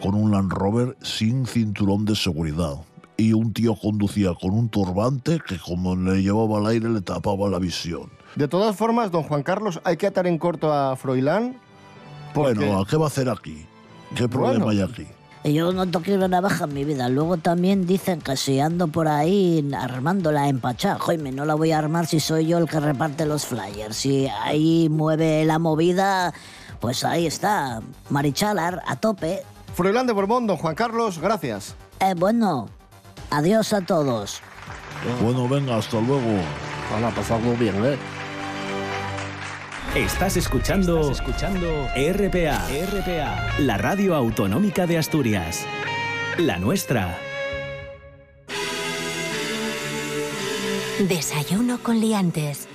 con 0.02 0.16
un 0.16 0.32
Land 0.32 0.50
Rover 0.52 0.96
sin 1.02 1.46
cinturón 1.46 2.04
de 2.04 2.16
seguridad. 2.16 2.74
Y 3.16 3.32
un 3.32 3.52
tío 3.52 3.76
conducía 3.76 4.32
con 4.34 4.50
un 4.54 4.68
turbante 4.70 5.38
que 5.46 5.56
como 5.60 5.94
le 5.94 6.20
llevaba 6.20 6.58
al 6.58 6.66
aire 6.66 6.88
le 6.88 7.00
tapaba 7.00 7.48
la 7.48 7.60
visión. 7.60 8.10
De 8.34 8.48
todas 8.48 8.74
formas, 8.74 9.12
don 9.12 9.22
Juan 9.22 9.44
Carlos, 9.44 9.80
hay 9.84 9.96
que 9.96 10.08
atar 10.08 10.26
en 10.26 10.38
corto 10.38 10.72
a 10.72 10.96
Froilán. 10.96 11.56
porque- 12.34 12.54
Bueno, 12.64 12.80
¿a 12.80 12.86
qué 12.86 12.96
va 12.96 13.04
a 13.04 13.08
hacer 13.08 13.28
aquí? 13.28 13.66
¿Qué 14.16 14.26
problema 14.28 14.64
Bueno. 14.64 14.70
hay 14.70 14.90
aquí? 14.90 15.06
Y 15.44 15.54
Yo 15.54 15.72
no 15.72 15.86
toqué 15.86 16.14
una 16.14 16.28
navaja 16.28 16.64
en 16.64 16.74
mi 16.74 16.84
vida. 16.84 17.08
Luego 17.08 17.36
también 17.36 17.86
dicen 17.86 18.20
que 18.20 18.36
si 18.36 18.60
ando 18.60 18.86
por 18.88 19.08
ahí 19.08 19.68
armándola 19.76 20.48
en 20.48 20.60
Pachá, 20.60 20.98
joime, 21.00 21.32
no 21.32 21.44
la 21.44 21.54
voy 21.54 21.72
a 21.72 21.78
armar 21.78 22.06
si 22.06 22.20
soy 22.20 22.46
yo 22.46 22.58
el 22.58 22.68
que 22.68 22.78
reparte 22.78 23.26
los 23.26 23.46
flyers. 23.46 23.96
Si 23.96 24.28
ahí 24.28 24.88
mueve 24.88 25.44
la 25.44 25.58
movida, 25.58 26.32
pues 26.80 27.04
ahí 27.04 27.26
está. 27.26 27.82
Marichalar 28.08 28.82
a 28.86 28.96
tope. 28.96 29.42
Froilán 29.74 30.06
de 30.06 30.12
Borbón, 30.12 30.46
don 30.46 30.58
Juan 30.58 30.76
Carlos, 30.76 31.18
gracias. 31.18 31.74
Eh, 31.98 32.14
bueno, 32.16 32.68
adiós 33.30 33.72
a 33.72 33.80
todos. 33.80 34.40
Bueno, 35.22 35.48
venga, 35.48 35.76
hasta 35.76 36.00
luego. 36.00 36.40
Van 36.92 37.04
a 37.04 37.10
pasarlo 37.10 37.56
bien, 37.56 37.84
¿eh? 37.84 37.98
Estás 39.94 40.38
escuchando, 40.38 41.10
escuchando 41.10 41.86
RPA, 41.94 42.66
RPA, 42.66 43.58
la 43.58 43.76
radio 43.76 44.14
autonómica 44.14 44.86
de 44.86 44.96
Asturias. 44.96 45.66
La 46.38 46.58
nuestra. 46.58 47.18
Desayuno 50.98 51.78
con 51.82 52.00
liantes. 52.00 52.68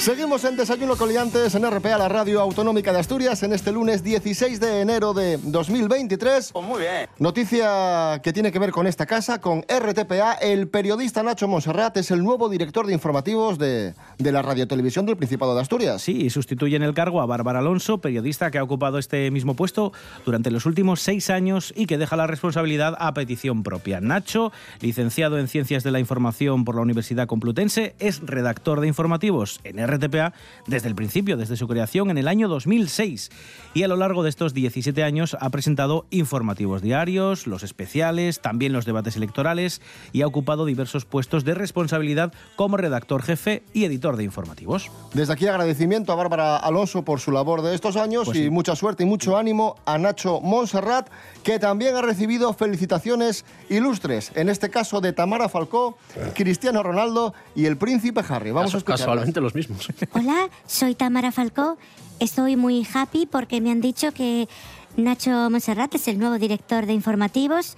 Seguimos 0.00 0.44
en 0.44 0.56
Desayuno 0.56 0.96
Coliantes 0.96 1.54
en 1.54 1.70
RPA, 1.70 1.98
la 1.98 2.08
radio 2.08 2.40
autonómica 2.40 2.90
de 2.90 3.00
Asturias, 3.00 3.42
en 3.42 3.52
este 3.52 3.70
lunes 3.70 4.02
16 4.02 4.58
de 4.58 4.80
enero 4.80 5.12
de 5.12 5.36
2023. 5.36 6.54
muy 6.54 6.80
bien. 6.80 7.06
Noticia 7.18 8.18
que 8.22 8.32
tiene 8.32 8.50
que 8.50 8.58
ver 8.58 8.70
con 8.70 8.86
esta 8.86 9.04
casa, 9.04 9.42
con 9.42 9.62
RTPA. 9.68 10.32
El 10.40 10.68
periodista 10.68 11.22
Nacho 11.22 11.48
Monserrat 11.48 11.98
es 11.98 12.10
el 12.12 12.24
nuevo 12.24 12.48
director 12.48 12.86
de 12.86 12.94
informativos 12.94 13.58
de, 13.58 13.92
de 14.16 14.32
la 14.32 14.40
radiotelevisión 14.40 15.04
del 15.04 15.18
Principado 15.18 15.54
de 15.54 15.60
Asturias. 15.60 16.00
Sí, 16.00 16.22
y 16.22 16.30
sustituye 16.30 16.76
en 16.76 16.82
el 16.82 16.94
cargo 16.94 17.20
a 17.20 17.26
Bárbara 17.26 17.58
Alonso, 17.58 17.98
periodista 17.98 18.50
que 18.50 18.56
ha 18.56 18.62
ocupado 18.62 18.96
este 18.96 19.30
mismo 19.30 19.54
puesto 19.54 19.92
durante 20.24 20.50
los 20.50 20.64
últimos 20.64 21.00
seis 21.02 21.28
años 21.28 21.74
y 21.76 21.84
que 21.84 21.98
deja 21.98 22.16
la 22.16 22.26
responsabilidad 22.26 22.96
a 22.98 23.12
petición 23.12 23.62
propia. 23.62 24.00
Nacho, 24.00 24.50
licenciado 24.80 25.38
en 25.38 25.46
Ciencias 25.46 25.84
de 25.84 25.90
la 25.90 26.00
Información 26.00 26.64
por 26.64 26.74
la 26.76 26.80
Universidad 26.80 27.26
Complutense, 27.26 27.94
es 27.98 28.22
redactor 28.24 28.80
de 28.80 28.88
informativos 28.88 29.60
en 29.62 29.76
RTPA 29.76 29.89
desde 29.98 30.88
el 30.88 30.94
principio, 30.94 31.36
desde 31.36 31.56
su 31.56 31.66
creación 31.66 32.10
en 32.10 32.18
el 32.18 32.28
año 32.28 32.48
2006. 32.48 33.30
Y 33.74 33.82
a 33.82 33.88
lo 33.88 33.96
largo 33.96 34.22
de 34.22 34.30
estos 34.30 34.54
17 34.54 35.02
años 35.02 35.36
ha 35.40 35.50
presentado 35.50 36.06
informativos 36.10 36.82
diarios, 36.82 37.46
los 37.46 37.62
especiales, 37.62 38.40
también 38.40 38.72
los 38.72 38.84
debates 38.84 39.16
electorales 39.16 39.80
y 40.12 40.22
ha 40.22 40.26
ocupado 40.26 40.64
diversos 40.66 41.04
puestos 41.04 41.44
de 41.44 41.54
responsabilidad 41.54 42.32
como 42.56 42.76
redactor 42.76 43.22
jefe 43.22 43.62
y 43.72 43.84
editor 43.84 44.16
de 44.16 44.24
informativos. 44.24 44.90
Desde 45.14 45.32
aquí 45.32 45.46
agradecimiento 45.46 46.12
a 46.12 46.16
Bárbara 46.16 46.56
Alonso 46.56 47.04
por 47.04 47.20
su 47.20 47.30
labor 47.32 47.62
de 47.62 47.74
estos 47.74 47.96
años 47.96 48.26
Pues 48.26 48.38
y 48.38 48.44
sí. 48.44 48.50
mucha 48.50 48.76
suerte 48.76 49.02
y 49.02 49.06
mucho 49.06 49.36
ánimo 49.36 49.76
a 49.86 49.98
Nacho 49.98 50.40
Monserrat, 50.40 51.08
que 51.42 51.58
también 51.58 51.96
ha 51.96 52.02
recibido 52.02 52.52
felicitaciones 52.52 53.44
ilustres, 53.68 54.32
en 54.34 54.48
este 54.48 54.70
caso 54.70 55.00
de 55.00 55.12
Tamara 55.12 55.48
Falcó, 55.48 55.96
Cristiano 56.34 56.82
Ronaldo 56.82 57.34
y 57.54 57.66
el 57.66 57.76
príncipe 57.76 58.20
Harry. 58.28 58.50
Vamos 58.50 58.72
a 58.74 58.74
Casu- 58.74 58.78
escuchar. 58.78 58.98
Casualmente 58.98 59.40
los 59.40 59.54
mismos. 59.54 59.79
Hola, 60.12 60.48
soy 60.66 60.94
Tamara 60.94 61.32
Falcó. 61.32 61.78
Estoy 62.18 62.56
muy 62.56 62.86
happy 62.92 63.26
porque 63.26 63.60
me 63.60 63.70
han 63.70 63.80
dicho 63.80 64.12
que 64.12 64.48
Nacho 64.96 65.50
Monserrat 65.50 65.94
es 65.94 66.08
el 66.08 66.18
nuevo 66.18 66.38
director 66.38 66.86
de 66.86 66.92
informativos. 66.92 67.76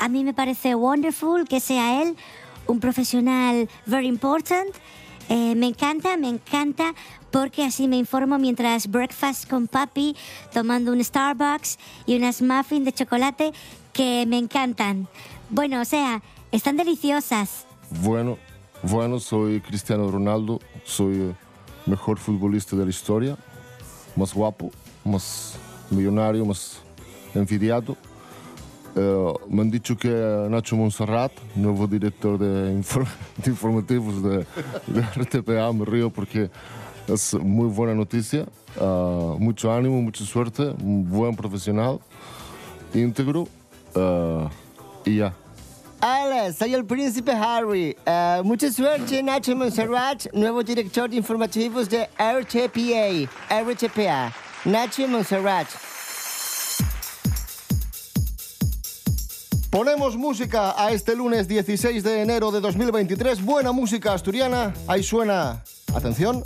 A 0.00 0.08
mí 0.08 0.24
me 0.24 0.34
parece 0.34 0.74
wonderful 0.74 1.46
que 1.46 1.60
sea 1.60 2.02
él 2.02 2.16
un 2.66 2.80
profesional 2.80 3.68
very 3.86 4.08
important 4.08 4.74
Eh, 5.28 5.56
me 5.56 5.66
encanta, 5.66 6.16
me 6.16 6.28
encanta 6.28 6.94
porque 7.32 7.64
así 7.64 7.88
me 7.88 7.96
informo 7.96 8.38
mientras 8.38 8.86
breakfast 8.88 9.50
con 9.50 9.66
papi, 9.66 10.14
tomando 10.52 10.92
un 10.92 11.02
Starbucks 11.02 11.78
y 12.06 12.16
unas 12.16 12.42
muffins 12.42 12.84
de 12.84 12.92
chocolate 12.92 13.52
que 13.92 14.24
me 14.28 14.38
encantan. 14.38 15.08
Bueno, 15.50 15.80
o 15.80 15.84
sea, 15.84 16.22
están 16.52 16.76
deliciosas. 16.76 17.66
Bueno, 18.02 18.38
bueno, 18.90 19.18
soy 19.18 19.60
Cristiano 19.60 20.10
Ronaldo, 20.10 20.60
soy 20.84 21.14
el 21.16 21.36
mejor 21.86 22.18
futbolista 22.18 22.76
de 22.76 22.84
la 22.84 22.90
historia, 22.90 23.36
más 24.16 24.32
guapo, 24.34 24.70
más 25.04 25.56
millonario, 25.90 26.44
más 26.44 26.78
envidiado. 27.34 27.96
Eh, 28.94 29.32
me 29.48 29.62
han 29.62 29.70
dicho 29.70 29.96
que 29.96 30.08
Nacho 30.48 30.76
Monserrat, 30.76 31.32
nuevo 31.54 31.86
director 31.86 32.38
de, 32.38 32.72
infor- 32.72 33.06
de 33.44 33.50
informativos 33.50 34.22
de, 34.22 34.46
de 34.86 35.02
RTPA, 35.14 35.72
me 35.72 35.84
río 35.84 36.10
porque 36.10 36.50
es 37.08 37.34
muy 37.34 37.68
buena 37.68 37.94
noticia. 37.94 38.46
Eh, 38.80 39.36
mucho 39.38 39.72
ánimo, 39.72 40.00
mucha 40.00 40.24
suerte, 40.24 40.74
buen 40.78 41.36
profesional, 41.36 41.98
íntegro 42.94 43.48
eh, 43.94 44.48
y 45.04 45.16
ya. 45.18 45.34
Hola, 46.08 46.52
soy 46.52 46.72
el 46.72 46.84
príncipe 46.84 47.32
Harry. 47.32 47.96
Eh, 48.06 48.40
mucha 48.44 48.70
suerte, 48.70 49.20
Nacho 49.24 49.56
Monserrat, 49.56 50.32
nuevo 50.32 50.62
director 50.62 51.10
de 51.10 51.16
informativos 51.16 51.88
de 51.88 52.08
RTPA. 52.16 53.28
RTPA. 53.50 54.32
Nacho 54.66 55.08
Monserrat. 55.08 55.66
Ponemos 59.68 60.16
música 60.16 60.80
a 60.80 60.92
este 60.92 61.16
lunes 61.16 61.48
16 61.48 62.04
de 62.04 62.22
enero 62.22 62.52
de 62.52 62.60
2023. 62.60 63.44
Buena 63.44 63.72
música 63.72 64.12
asturiana. 64.12 64.72
Ahí 64.86 65.02
suena, 65.02 65.64
atención, 65.92 66.44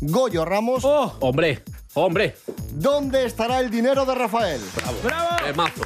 Goyo 0.00 0.46
Ramos. 0.46 0.86
Hombre, 0.86 1.62
hombre. 1.92 2.34
¿Dónde 2.70 3.26
estará 3.26 3.60
el 3.60 3.70
dinero 3.70 4.06
de 4.06 4.14
Rafael? 4.14 4.62
¡Bravo! 5.04 5.36
Temazo. 5.44 5.82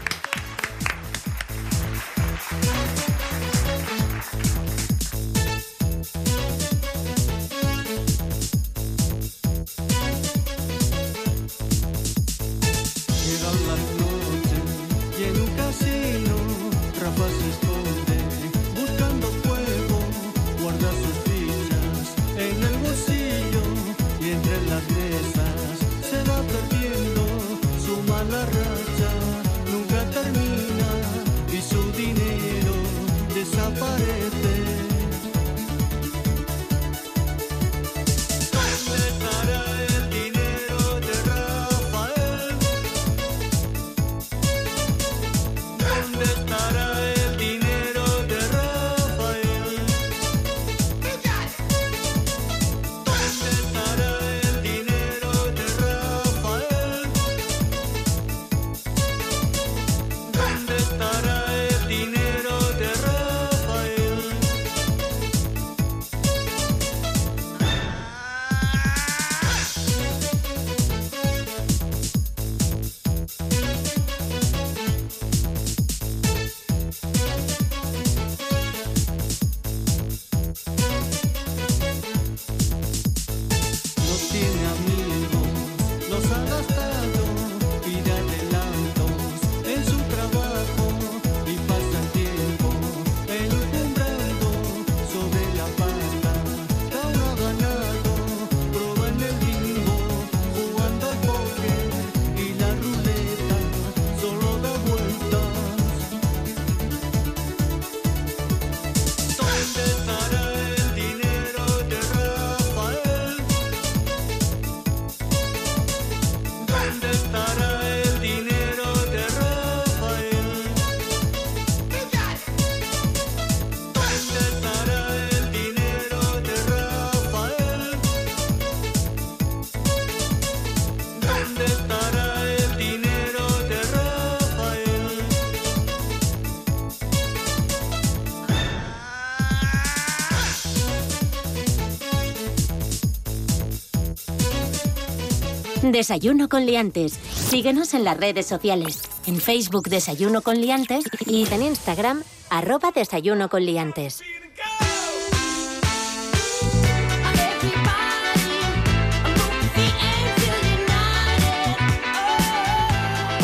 Desayuno 145.96 146.50
con 146.50 146.66
liantes. 146.66 147.14
Síguenos 147.14 147.94
en 147.94 148.04
las 148.04 148.18
redes 148.18 148.44
sociales. 148.44 149.00
En 149.26 149.40
Facebook 149.40 149.88
Desayuno 149.88 150.42
con 150.42 150.60
liantes 150.60 151.06
y 151.24 151.50
en 151.50 151.62
Instagram 151.62 152.22
arroba 152.50 152.90
Desayuno 152.94 153.48
con 153.48 153.64
liantes. 153.64 154.20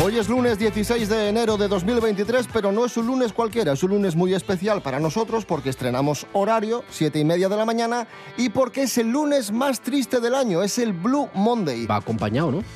Hoy 0.03 0.19
es 0.19 0.27
lunes 0.27 0.59
16 0.59 1.07
de 1.07 1.29
enero 1.29 1.55
de 1.55 1.69
2023, 1.69 2.49
pero 2.51 2.73
no 2.73 2.83
es 2.83 2.97
un 2.97 3.07
lunes 3.07 3.31
cualquiera, 3.31 3.71
es 3.71 3.83
un 3.83 3.91
lunes 3.91 4.17
muy 4.17 4.33
especial 4.33 4.81
para 4.81 4.99
nosotros 4.99 5.45
porque 5.45 5.69
estrenamos 5.69 6.27
horario, 6.33 6.83
7 6.89 7.19
y 7.19 7.23
media 7.23 7.47
de 7.47 7.55
la 7.55 7.63
mañana, 7.63 8.05
y 8.35 8.49
porque 8.49 8.83
es 8.83 8.97
el 8.97 9.07
lunes 9.07 9.53
más 9.53 9.79
triste 9.79 10.19
del 10.19 10.35
año, 10.35 10.61
es 10.61 10.77
el 10.77 10.91
Blue 10.91 11.29
Monday. 11.33 11.85
Va 11.85 11.95
acompañado, 11.97 12.51
¿no? 12.51 12.63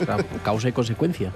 O 0.00 0.04
sea, 0.04 0.16
causa 0.42 0.70
y 0.70 0.72
consecuencia. 0.72 1.30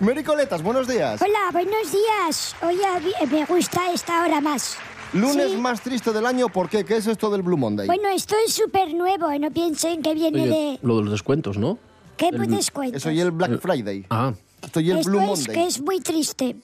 Mericoletas, 0.00 0.62
buenos 0.62 0.88
días. 0.88 1.22
Hola, 1.22 1.50
buenos 1.52 1.92
días. 1.92 2.56
Hoy 2.60 2.74
mí 2.74 3.12
me 3.30 3.44
gusta 3.46 3.92
esta 3.92 4.24
hora 4.24 4.40
más. 4.40 4.76
Lunes 5.12 5.52
Sí. 5.52 5.56
más 5.56 5.80
triste 5.80 6.12
del 6.12 6.26
año, 6.26 6.48
¿por 6.48 6.68
qué? 6.68 6.84
¿Qué 6.84 6.96
es 6.96 7.06
esto 7.06 7.30
del 7.30 7.42
Blue 7.42 7.56
Monday? 7.56 7.86
Bueno, 7.86 8.08
esto 8.08 8.34
es 8.44 8.52
súper 8.52 8.92
nuevo, 8.94 9.30
no 9.38 9.52
piensen 9.52 10.02
que 10.02 10.12
viene 10.14 10.42
Oye, 10.42 10.50
de... 10.50 10.78
lo 10.82 10.96
de 10.96 11.02
los 11.04 11.12
descuentos, 11.12 11.56
¿no? 11.56 11.78
¿Qué 12.16 12.28
El- 12.28 12.46
descuentos? 12.48 13.02
Eso 13.02 13.10
y 13.10 13.20
el 13.20 13.30
Black 13.30 13.60
Friday. 13.60 14.06
Ah, 14.10 14.32
Esto 14.62 14.80
y 14.80 14.90
el 14.90 14.98
Esto 14.98 15.10
Blue 15.10 15.20
es 15.20 15.26
Monday. 15.28 15.54
que 15.54 15.66
es 15.66 15.80
muy 15.80 16.00
triste. 16.00 16.56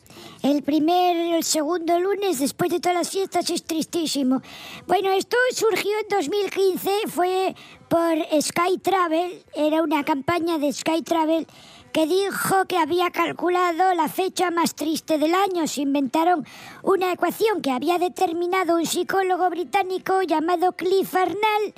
El 0.43 0.63
primer, 0.63 1.17
el 1.37 1.45
segundo 1.45 1.99
lunes 2.01 2.39
después 2.41 2.71
de 2.71 2.81
todas 2.81 2.97
las 2.97 3.11
fiestas 3.11 3.49
es 3.51 3.63
tristísimo. 3.63 4.43
Bueno, 4.87 5.11
esto 5.13 5.37
surgió 5.55 5.91
en 6.01 6.09
2015, 6.09 6.91
fue 7.09 7.55
por 7.89 8.17
Sky 8.43 8.79
Travel, 8.83 9.43
era 9.55 9.83
una 9.83 10.05
campaña 10.05 10.59
de 10.59 10.73
Sky 10.73 11.03
Travel 11.03 11.47
que 11.93 12.07
dijo 12.07 12.65
que 12.67 12.79
había 12.79 13.11
calculado 13.11 13.93
la 13.95 14.09
fecha 14.09 14.51
más 14.51 14.75
triste 14.75 15.19
del 15.19 15.35
año. 15.35 15.67
Se 15.67 15.83
inventaron 15.83 16.45
una 16.83 17.13
ecuación 17.13 17.61
que 17.61 17.71
había 17.71 17.99
determinado 17.99 18.77
un 18.77 18.87
psicólogo 18.87 19.49
británico 19.51 20.23
llamado 20.23 20.73
Cliff 20.73 21.15
Arnall 21.15 21.75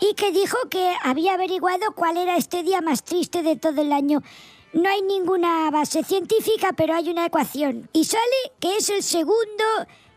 y 0.00 0.14
que 0.14 0.32
dijo 0.32 0.56
que 0.70 0.94
había 1.02 1.34
averiguado 1.34 1.92
cuál 1.94 2.16
era 2.16 2.36
este 2.36 2.62
día 2.62 2.80
más 2.80 3.04
triste 3.04 3.42
de 3.42 3.56
todo 3.56 3.80
el 3.80 3.92
año. 3.92 4.22
No 4.72 4.88
hay 4.88 5.02
ninguna 5.02 5.70
base 5.70 6.02
científica, 6.02 6.72
pero 6.76 6.94
hay 6.94 7.08
una 7.08 7.26
ecuación. 7.26 7.88
Y 7.92 8.04
sale 8.04 8.52
que 8.58 8.76
es 8.76 8.88
el 8.90 9.02
segundo 9.02 9.64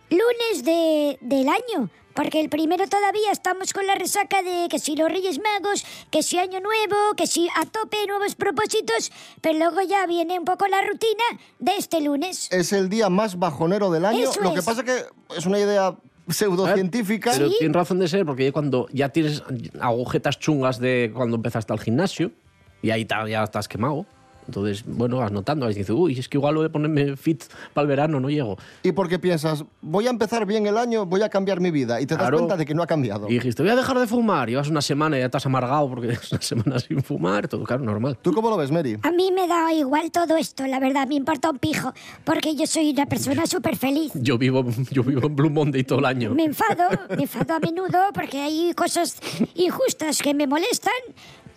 lunes 0.09 0.63
de, 0.63 1.17
del 1.21 1.47
año. 1.47 1.89
Porque 2.15 2.39
el 2.39 2.49
primero 2.49 2.87
todavía 2.87 3.31
estamos 3.31 3.73
con 3.73 3.85
la 3.85 3.93
resaca 3.93 4.41
de 4.41 4.67
que 4.69 4.79
si 4.79 4.95
los 4.95 5.07
Reyes 5.07 5.39
Magos, 5.39 5.85
que 6.09 6.23
si 6.23 6.39
Año 6.39 6.59
Nuevo, 6.59 7.13
que 7.15 7.27
si 7.27 7.47
a 7.55 7.63
tope 7.67 8.07
nuevos 8.07 8.33
propósitos, 8.33 9.11
pero 9.39 9.59
luego 9.59 9.81
ya 9.83 10.07
viene 10.07 10.39
un 10.39 10.43
poco 10.43 10.65
la 10.65 10.81
rutina 10.81 11.23
de 11.59 11.77
este 11.77 12.01
lunes. 12.01 12.47
Es 12.51 12.73
el 12.73 12.89
día 12.89 13.09
más 13.09 13.37
bajonero 13.37 13.91
del 13.91 14.05
año. 14.05 14.31
Eso 14.31 14.41
Lo 14.41 14.53
que 14.53 14.59
es. 14.61 14.65
pasa 14.65 14.83
que 14.83 15.05
es 15.37 15.45
una 15.45 15.59
idea 15.59 15.95
pseudocientífica. 16.27 17.31
Pero 17.31 17.49
tiene 17.51 17.73
razón 17.73 17.99
de 17.99 18.07
ser, 18.07 18.25
porque 18.25 18.45
ya 18.45 18.51
cuando 18.51 18.87
ya 18.91 19.09
tienes 19.09 19.43
agujetas 19.79 20.39
chungas 20.39 20.79
de 20.79 21.11
cuando 21.13 21.35
empezaste 21.35 21.73
al 21.73 21.79
gimnasio, 21.79 22.31
y 22.81 22.91
ahí 22.91 23.05
ya 23.05 23.43
estás 23.43 23.67
quemado. 23.67 24.05
Entonces, 24.47 24.83
bueno, 24.87 25.17
vas 25.17 25.31
notando, 25.31 25.65
vas 25.65 25.75
diciendo, 25.75 26.01
uy, 26.01 26.17
es 26.17 26.27
que 26.29 26.37
igual 26.37 26.55
lo 26.55 26.61
de 26.63 26.69
ponerme 26.69 27.15
fit 27.17 27.43
para 27.73 27.83
el 27.83 27.87
verano 27.89 28.19
no 28.19 28.29
llego. 28.29 28.57
Y 28.83 28.91
porque 28.93 29.19
piensas, 29.19 29.63
voy 29.81 30.07
a 30.07 30.09
empezar 30.09 30.45
bien 30.45 30.65
el 30.67 30.77
año, 30.77 31.05
voy 31.05 31.21
a 31.21 31.29
cambiar 31.29 31.59
mi 31.59 31.69
vida. 31.71 31.99
Y 32.01 32.05
te 32.05 32.15
das 32.15 32.23
Claro. 32.23 32.37
cuenta 32.37 32.57
de 32.57 32.65
que 32.65 32.73
no 32.73 32.81
ha 32.83 32.87
cambiado. 32.87 33.27
Y 33.29 33.33
dijiste, 33.33 33.61
voy 33.63 33.71
a 33.71 33.75
dejar 33.75 33.99
de 33.99 34.07
fumar. 34.07 34.49
Y 34.49 34.55
vas 34.55 34.69
una 34.69 34.81
semana 34.81 35.17
y 35.17 35.19
ya 35.19 35.25
estás 35.27 35.45
amargado 35.45 35.89
porque 35.89 36.09
es 36.13 36.31
una 36.31 36.41
semana 36.41 36.79
sin 36.79 37.03
fumar, 37.03 37.47
todo 37.47 37.63
claro, 37.63 37.83
normal. 37.83 38.17
¿Tú 38.21 38.33
cómo 38.33 38.49
lo 38.49 38.57
ves, 38.57 38.71
Mary? 38.71 38.97
A 39.03 39.11
mí 39.11 39.31
me 39.31 39.47
da 39.47 39.71
igual 39.73 40.11
todo 40.11 40.37
esto, 40.37 40.65
la 40.67 40.79
verdad, 40.79 41.07
me 41.07 41.15
importa 41.15 41.49
un 41.49 41.59
pijo, 41.59 41.93
porque 42.23 42.55
yo 42.55 42.65
soy 42.67 42.91
una 42.91 43.05
persona 43.05 43.45
súper 43.45 43.75
feliz. 43.75 44.11
Yo 44.15 44.37
vivo, 44.37 44.65
yo 44.91 45.03
vivo 45.03 45.27
en 45.27 45.35
Blue 45.35 45.49
Monday 45.49 45.83
todo 45.83 45.99
el 45.99 46.05
año. 46.05 46.33
Me 46.33 46.45
enfado, 46.45 46.83
me 47.09 47.23
enfado 47.23 47.55
a 47.55 47.59
menudo 47.59 47.99
porque 48.13 48.39
hay 48.41 48.73
cosas 48.75 49.19
injustas 49.55 50.21
que 50.21 50.33
me 50.33 50.47
molestan, 50.47 50.93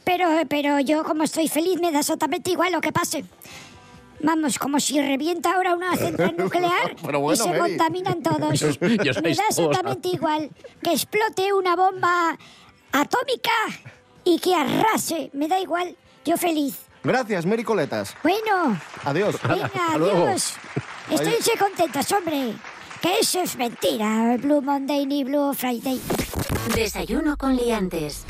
pero, 0.05 0.27
pero 0.49 0.81
yo 0.81 1.05
como 1.05 1.25
estoy 1.25 1.49
feliz 1.49 1.81
me 1.81 1.93
da 1.93 2.01
exactamente 2.01 2.51
igual 2.51 2.73
lo 2.73 2.81
que 2.81 2.93
pase. 2.93 3.25
Vamos, 4.23 4.59
como 4.59 4.79
si 4.81 5.01
revienta 5.01 5.55
ahora 5.55 5.75
una 5.75 5.97
central 5.97 6.35
nuclear 6.37 6.95
Pero 7.03 7.21
bueno, 7.21 7.33
y 7.33 7.37
se 7.43 7.49
Mary. 7.49 7.59
contaminan 7.77 8.23
todos. 8.23 8.63
Me 8.83 8.97
da 8.99 9.05
todos. 9.15 9.27
exactamente 9.27 10.09
igual 10.09 10.51
que 10.83 10.93
explote 10.93 11.53
una 11.55 11.75
bomba 11.75 12.37
atómica 12.93 13.51
y 14.25 14.39
que 14.39 14.55
arrase. 14.55 15.31
Me 15.33 15.49
da 15.49 15.59
igual. 15.59 15.97
Yo 16.25 16.37
feliz. 16.37 16.77
Gracias, 17.03 17.47
Mary 17.47 17.65
Coletas. 17.65 18.15
Bueno, 18.23 18.79
Adiós. 19.05 19.37
venga, 19.43 19.71
adiós. 19.95 20.53
Esténse 21.11 21.53
contentos, 21.59 22.13
hombre. 22.13 22.53
Que 23.01 23.21
eso 23.21 23.41
es 23.41 23.57
mentira. 23.57 24.37
Blue 24.39 24.61
Monday 24.61 25.07
ni 25.07 25.25
Blue 25.25 25.55
Friday. 25.55 25.99
Desayuno 26.75 27.39
con 27.39 27.57
liantes. 27.57 28.27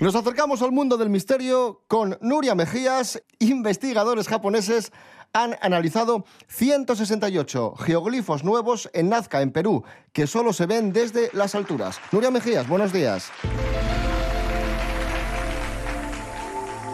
Nos 0.00 0.14
acercamos 0.14 0.62
al 0.62 0.70
mundo 0.70 0.96
del 0.96 1.10
misterio 1.10 1.82
con 1.88 2.16
Nuria 2.20 2.54
Mejías. 2.54 3.20
Investigadores 3.40 4.28
japoneses 4.28 4.92
han 5.32 5.56
analizado 5.60 6.24
168 6.46 7.74
geoglifos 7.74 8.44
nuevos 8.44 8.88
en 8.92 9.08
Nazca, 9.08 9.42
en 9.42 9.50
Perú, 9.50 9.82
que 10.12 10.28
solo 10.28 10.52
se 10.52 10.66
ven 10.66 10.92
desde 10.92 11.30
las 11.32 11.56
alturas. 11.56 12.00
Nuria 12.12 12.30
Mejías, 12.30 12.68
buenos 12.68 12.92
días. 12.92 13.32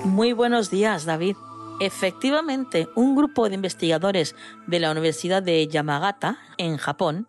Muy 0.05 0.33
buenos 0.33 0.71
días, 0.71 1.05
David. 1.05 1.37
Efectivamente, 1.81 2.89
un 2.95 3.15
grupo 3.15 3.51
de 3.51 3.57
investigadores 3.57 4.35
de 4.67 4.81
la 4.81 4.91
Universidad 4.91 5.43
de 5.43 5.69
Yamagata, 5.69 6.39
en 6.57 6.79
Japón, 6.79 7.29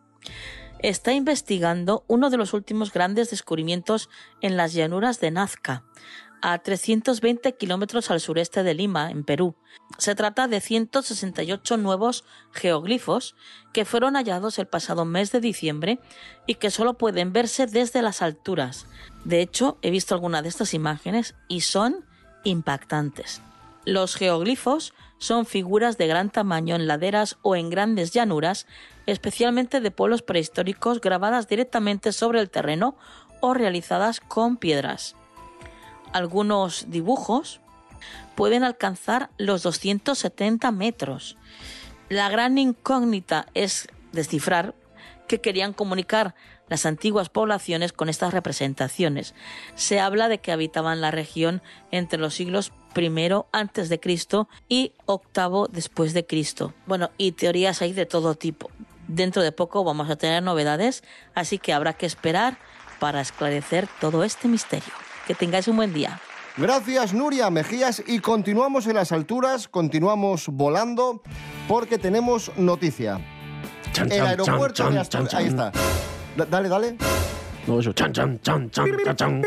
está 0.90 1.14
investigando 1.14 2.04
uno 2.08 2.30
de 2.30 2.38
los 2.38 2.54
últimos 2.54 2.94
grandes 2.94 3.32
descubrimientos 3.32 4.08
en 4.42 4.56
las 4.56 4.74
llanuras 4.74 5.20
de 5.20 5.32
Nazca, 5.32 5.84
a 6.44 6.60
320 6.60 7.56
kilómetros 7.56 8.12
al 8.12 8.20
sureste 8.20 8.62
de 8.62 8.76
Lima, 8.76 9.10
en 9.10 9.24
Perú. 9.24 9.56
Se 9.98 10.14
trata 10.14 10.48
de 10.48 10.62
168 10.62 11.78
nuevos 11.78 12.24
geoglifos 12.52 13.36
que 13.74 13.84
fueron 13.84 14.14
hallados 14.14 14.60
el 14.60 14.68
pasado 14.68 15.06
mes 15.06 15.32
de 15.32 15.40
diciembre 15.40 16.00
y 16.46 16.56
que 16.56 16.70
solo 16.70 17.00
pueden 17.00 17.34
verse 17.34 17.66
desde 17.66 18.04
las 18.04 18.22
alturas. 18.22 18.86
De 19.24 19.42
hecho, 19.42 19.80
he 19.82 19.90
visto 19.90 20.14
alguna 20.14 20.44
de 20.44 20.50
estas 20.50 20.76
imágenes 20.76 21.34
y 21.48 21.62
son 21.62 22.06
impactantes. 22.44 23.42
Los 23.86 24.16
geoglifos 24.16 24.94
son 25.18 25.46
figuras 25.46 25.98
de 25.98 26.08
gran 26.08 26.30
tamaño 26.30 26.76
en 26.76 26.88
laderas 26.88 27.38
o 27.42 27.56
en 27.56 27.70
grandes 27.70 28.12
llanuras, 28.12 28.68
especialmente 29.06 29.82
de 29.82 29.92
pueblos 29.92 30.22
prehistóricos 30.22 31.02
grabadas 31.02 31.48
directamente 31.48 32.12
sobre 32.12 32.40
el 32.40 32.50
terreno 32.50 32.96
o 33.40 33.54
realizadas 33.54 34.20
con 34.20 34.58
piedras. 34.58 35.16
Algunos 36.14 36.86
dibujos 36.90 37.62
pueden 38.36 38.64
alcanzar 38.64 39.30
los 39.38 39.64
270 39.64 40.72
metros. 40.72 41.38
La 42.10 42.30
gran 42.30 42.58
incógnita 42.58 43.48
es 43.54 43.88
descifrar 44.12 44.76
qué 45.28 45.42
querían 45.42 45.74
comunicar 45.74 46.36
las 46.68 46.86
antiguas 46.86 47.30
poblaciones 47.30 47.94
con 47.94 48.10
estas 48.10 48.34
representaciones. 48.34 49.34
Se 49.76 50.00
habla 50.00 50.28
de 50.28 50.40
que 50.40 50.52
habitaban 50.52 51.02
la 51.02 51.12
región 51.12 51.62
entre 51.92 52.20
los 52.20 52.34
siglos 52.34 52.72
I 52.96 53.32
antes 53.52 53.90
de 53.90 54.00
Cristo 54.00 54.48
y 54.70 54.94
VIII 55.08 55.68
después 55.72 56.14
de 56.14 56.26
Cristo. 56.26 56.74
Bueno, 56.86 57.12
y 57.18 57.34
teorías 57.34 57.82
hay 57.82 57.94
de 57.94 58.06
todo 58.06 58.36
tipo. 58.36 58.70
Dentro 59.08 59.44
de 59.44 59.52
poco 59.52 59.84
vamos 59.84 60.10
a 60.10 60.16
tener 60.16 60.42
novedades, 60.42 61.04
así 61.36 61.60
que 61.60 61.74
habrá 61.74 61.94
que 61.94 62.06
esperar 62.06 62.58
para 63.00 63.22
esclarecer 63.22 63.88
todo 64.00 64.24
este 64.24 64.48
misterio. 64.48 64.94
Que 65.28 65.36
tengáis 65.36 65.68
un 65.68 65.76
buen 65.76 65.94
día. 65.94 66.20
Gracias, 66.58 67.14
Nuria 67.14 67.50
Mejías. 67.50 68.02
Y 68.08 68.20
continuamos 68.20 68.88
en 68.88 68.96
las 68.96 69.12
alturas, 69.12 69.68
continuamos 69.68 70.48
volando, 70.48 71.22
porque 71.68 71.98
tenemos 71.98 72.52
noticia. 72.58 73.20
Chan, 73.92 74.12
El 74.12 74.26
aeropuerto 74.26 74.84
chan, 74.84 74.94
de 74.94 74.94
chan, 74.94 75.02
Asturias. 75.02 75.32
chan, 75.32 75.40
Ahí 75.42 75.48
está. 75.48 75.72
Da- 76.36 76.46
dale, 76.46 76.70
dale. 76.70 76.98
No, 77.68 77.80
eso, 77.80 77.94
chan, 77.94 78.14
chan, 78.14 78.40
chan, 78.42 78.70
chan, 78.70 78.86
chan, 79.04 79.16
chan. 79.16 79.42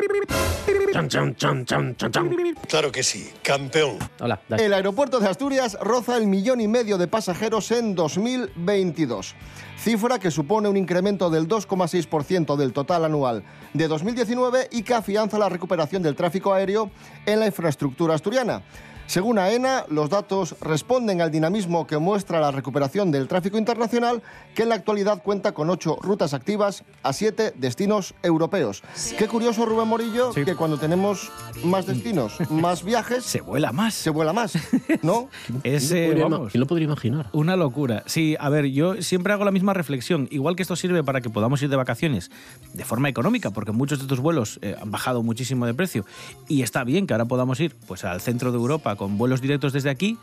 Chan, 0.93 1.09
chan, 1.09 1.37
chan, 1.37 1.65
chan, 1.67 1.97
chan, 1.97 2.11
chan. 2.11 2.55
Claro 2.69 2.91
que 2.91 3.03
sí, 3.03 3.31
campeón. 3.43 3.99
Hola, 4.21 4.41
dale. 4.49 4.65
El 4.65 4.73
aeropuerto 4.73 5.21
de 5.21 5.29
Asturias 5.29 5.77
roza 5.81 6.17
el 6.17 6.27
millón 6.27 6.61
y 6.61 6.67
medio 6.67 6.99
de 6.99 7.07
pasajeros 7.07 7.71
en 7.71 7.95
2022, 7.95 9.35
cifra 9.79 10.19
que 10.19 10.31
supone 10.31 10.69
un 10.69 10.77
incremento 10.77 11.31
del 11.31 11.47
2,6% 11.47 12.57
del 12.57 12.73
total 12.73 13.05
anual 13.05 13.45
de 13.75 13.87
2019 13.87 14.69
y 14.73 14.83
que 14.83 14.95
afianza 14.95 15.39
la 15.39 15.49
recuperación 15.49 16.03
del 16.03 16.17
tráfico 16.17 16.53
aéreo 16.53 16.91
en 17.27 17.39
la 17.41 17.47
infraestructura 17.47 18.15
asturiana. 18.15 18.63
Según 19.09 19.39
AENA, 19.39 19.87
los 19.89 20.11
datos 20.11 20.55
responden 20.61 21.23
al 21.23 21.31
dinamismo 21.31 21.87
que 21.87 21.97
muestra 21.97 22.41
la 22.41 22.51
recuperación 22.51 23.11
del 23.11 23.27
tráfico 23.27 23.57
internacional, 23.57 24.23
que 24.55 24.65
en 24.65 24.69
la 24.69 24.75
actualidad 24.75 25.23
cuenta 25.23 25.53
con 25.53 25.71
ocho 25.71 25.97
rutas 26.03 26.35
activas 26.35 26.85
a 27.03 27.15
siete 27.15 27.55
destinos 27.57 28.15
europeos. 28.23 28.83
Qué 29.17 29.27
curioso, 29.27 29.65
Rubén 29.65 29.89
Morillo, 29.89 30.35
que 30.35 30.55
cuando 30.55 30.77
tenemos 30.77 31.33
más 31.65 31.87
destinos, 31.87 32.39
más 32.51 32.85
viajes... 32.85 33.25
Se 33.25 33.41
vuela 33.41 33.73
más. 33.73 33.95
Se 33.95 34.11
vuela 34.11 34.35
más, 34.35 34.59
¿no? 35.01 35.31
Es, 35.65 35.89
¿Quién 35.89 36.01
lo 36.01 36.05
eh, 36.05 36.07
podría 36.09 36.25
vamos, 36.25 36.53
quién 36.53 36.61
lo 36.61 36.67
podría 36.67 36.85
imaginar? 36.85 37.31
Una 37.33 37.57
locura. 37.57 38.03
Sí, 38.05 38.37
a 38.39 38.51
ver, 38.51 38.67
yo 38.67 39.01
siempre 39.01 39.33
hago 39.33 39.47
la 39.47 39.53
misma 39.53 39.73
reflexión. 39.73 40.29
Igual 40.31 40.55
que 40.55 40.63
esto 40.63 40.77
sirve 40.77 41.03
para 41.03 41.23
que 41.23 41.31
podamos 41.31 41.63
ir 41.63 41.71
de 41.71 41.77
vacaciones 41.77 42.31
de 42.75 42.85
forma 42.85 43.09
económica, 43.09 43.53
porque 43.53 43.73
muchos 43.73 44.01
de 44.01 44.03
estos 44.03 44.21
vuelos 44.21 44.59
eh, 44.61 44.77
han 44.79 44.91
bajado 44.91 45.23
muchísimo 45.23 45.65
de 45.65 45.73
precio. 45.73 46.05
Y 46.47 46.61
está 46.61 46.85
bien 46.85 47.07
que 47.07 47.15
ahora 47.15 47.25
podamos 47.25 47.59
ir 47.61 47.75
pues, 47.87 48.05
al 48.05 48.21
centro 48.21 48.53
de 48.53 48.59
Europa 48.59 48.98
con 48.99 49.17
vuelos 49.17 49.41
directos 49.41 49.73
desde 49.73 49.89
aquí. 49.89 50.19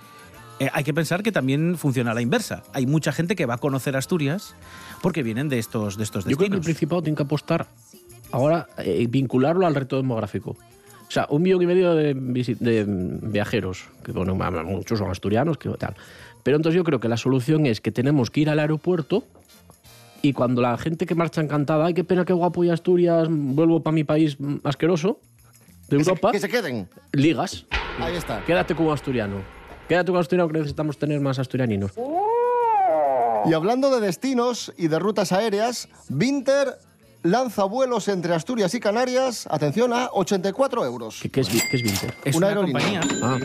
eh, 0.60 0.70
hay 0.72 0.84
que 0.84 0.94
pensar 0.94 1.24
que 1.24 1.32
también 1.32 1.78
funciona 1.78 2.12
a 2.12 2.14
la 2.14 2.22
inversa. 2.22 2.64
Hay 2.74 2.86
mucha 2.86 3.12
gente 3.12 3.36
que 3.36 3.46
va 3.46 3.56
a 3.56 3.58
conocer 3.58 3.96
Asturias 3.98 4.54
porque 5.02 5.24
vienen 5.24 5.50
de 5.50 5.58
estos, 5.58 5.98
de 5.98 6.04
estos 6.04 6.26
Yo 6.26 6.38
creo 6.38 6.38
que 6.38 6.44
el 6.46 6.50
destinos. 6.52 6.66
Principado 6.66 7.02
tiene 7.02 7.18
que 7.18 7.24
apostar 7.24 7.68
ahora, 8.32 8.68
eh, 8.78 9.08
vincularlo 9.10 9.66
al 9.66 9.76
reto 9.76 9.98
demográfico. 9.98 10.52
O 11.08 11.12
sea, 11.12 11.28
un 11.30 11.44
millón 11.44 11.62
y 11.62 11.66
medio 11.68 11.94
de, 11.94 12.14
viajeros, 13.22 13.86
que 14.04 14.12
bueno, 14.12 14.36
muchos 14.66 15.00
son 15.00 15.10
asturianos, 15.12 15.58
que 15.58 15.70
tal. 15.70 15.96
Pero 16.44 16.58
entonces 16.58 16.76
yo 16.76 16.84
creo 16.84 17.00
que 17.00 17.08
la 17.08 17.18
solución 17.18 17.66
es 17.66 17.82
que 17.82 17.92
tenemos 17.92 18.30
que 18.30 18.42
ir 18.42 18.50
al 18.50 18.60
aeropuerto 18.60 19.24
y 20.22 20.34
cuando 20.34 20.62
la 20.62 20.78
gente 20.78 21.06
que 21.06 21.14
marcha 21.14 21.42
encantada, 21.42 21.86
ay, 21.86 21.94
qué 21.94 22.04
pena, 22.04 22.26
qué 22.26 22.34
guapo 22.34 22.64
y 22.64 22.70
Asturias, 22.70 23.28
vuelvo 23.30 23.84
para 23.84 23.94
mi 23.94 24.04
país 24.04 24.40
mm, 24.40 24.58
asqueroso 24.64 25.20
de 25.90 25.98
Europa, 25.98 26.32
Que 26.32 26.40
se 26.40 26.50
queden. 26.50 26.90
ligas. 27.14 27.66
Ahí 28.00 28.16
está. 28.16 28.44
Quédate 28.46 28.76
como 28.76 28.92
asturiano. 28.92 29.38
Quédate 29.88 30.08
como 30.08 30.20
asturiano 30.20 30.48
que 30.52 30.58
necesitamos 30.58 30.98
tener 30.98 31.20
más 31.22 31.40
asturianinos. 31.40 31.92
Y 33.46 33.54
hablando 33.54 33.92
de 33.92 34.06
destinos 34.06 34.74
y 34.78 34.88
de 34.88 35.00
rutas 35.00 35.32
aéreas, 35.32 35.88
Vinter 36.10 36.78
lanza 37.26 37.64
vuelos 37.66 38.08
entre 38.08 38.34
Asturias 38.34 38.74
y 38.76 38.80
Canarias, 38.80 39.48
atención, 39.50 39.92
a 39.94 40.10
84 40.14 40.86
euros. 40.86 41.20
¿Qué, 41.32 41.42
es, 41.42 41.50
qué 41.50 41.76
es 41.78 41.82
Vinter? 41.84 42.14
Es 42.24 42.36
Una 42.36 42.48
una, 42.48 42.56
aerolínea. 42.62 43.00
compañía. 43.02 43.20
Ah. 43.24 43.40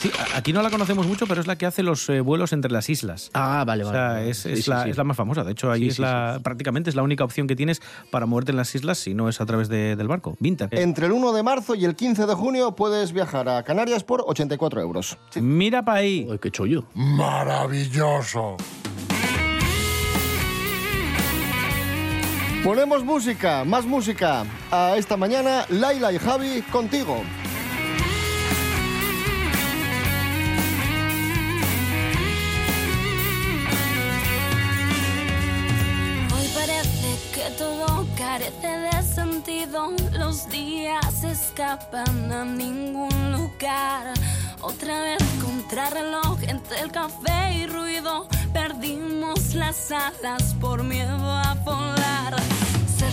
Sí, 0.00 0.10
aquí 0.34 0.52
no 0.52 0.62
la 0.62 0.70
conocemos 0.70 1.06
mucho, 1.06 1.26
pero 1.26 1.40
es 1.40 1.46
la 1.46 1.56
que 1.56 1.66
hace 1.66 1.82
los 1.82 2.08
eh, 2.08 2.20
vuelos 2.20 2.52
entre 2.52 2.70
las 2.72 2.88
islas. 2.88 3.30
Ah, 3.34 3.64
vale, 3.66 3.84
O 3.84 3.86
vale. 3.88 3.98
sea, 3.98 4.08
vale. 4.08 4.30
es, 4.30 4.38
Sí, 4.38 4.52
es 4.52 4.64
sí, 4.64 4.70
la, 4.70 4.84
sí. 4.84 4.90
es 4.90 4.96
la 4.96 5.04
más 5.04 5.16
famosa. 5.16 5.44
De 5.44 5.52
hecho, 5.52 5.70
ahí 5.70 5.82
Sí, 5.82 5.88
es 5.88 5.96
sí, 5.96 6.02
la, 6.02 6.40
prácticamente 6.42 6.90
es 6.90 6.96
la 6.96 7.02
única 7.02 7.24
opción 7.24 7.46
que 7.46 7.56
tienes 7.56 7.80
para 8.10 8.26
moverte 8.26 8.50
en 8.52 8.56
las 8.56 8.74
islas 8.74 8.98
si 8.98 9.14
no 9.14 9.28
es 9.28 9.40
a 9.40 9.46
través 9.46 9.68
de- 9.68 9.96
del 9.96 10.08
barco. 10.08 10.36
Vinter. 10.40 10.68
Entre 10.72 11.06
el 11.06 11.12
1 11.12 11.32
de 11.32 11.42
marzo 11.42 11.74
y 11.74 11.84
el 11.84 11.94
15 11.94 12.26
de 12.26 12.34
junio 12.34 12.74
puedes 12.74 13.12
viajar 13.12 13.48
a 13.48 13.62
Canarias 13.62 14.02
por 14.04 14.24
84 14.26 14.80
euros. 14.80 15.18
Mira 15.36 15.84
para 15.84 15.98
ahí. 15.98 16.26
Ay, 16.30 16.38
qué 16.38 16.50
chollo. 16.50 16.84
Maravilloso. 16.94 18.56
Ponemos 22.66 23.04
música, 23.04 23.62
más 23.64 23.86
música. 23.86 24.44
A 24.72 24.96
esta 24.96 25.16
mañana, 25.16 25.64
Laila 25.68 26.12
y 26.12 26.18
Javi 26.18 26.62
contigo. 26.62 27.22
Hoy 36.34 36.48
parece 36.56 37.16
que 37.32 37.50
todo 37.56 38.04
carece 38.18 38.66
de 38.66 39.02
sentido. 39.14 39.92
Los 40.18 40.48
días 40.48 41.22
escapan 41.22 42.32
a 42.32 42.44
ningún 42.44 43.30
lugar. 43.30 44.12
Otra 44.60 45.02
vez 45.02 45.22
contrarreloj 45.40 46.42
entre 46.48 46.80
el 46.80 46.90
café 46.90 47.54
y 47.54 47.66
ruido. 47.68 48.26
Perdimos 48.52 49.54
las 49.54 49.92
alas 49.92 50.56
por 50.60 50.82
miedo 50.82 51.30
a 51.30 51.54
volar. 51.64 52.05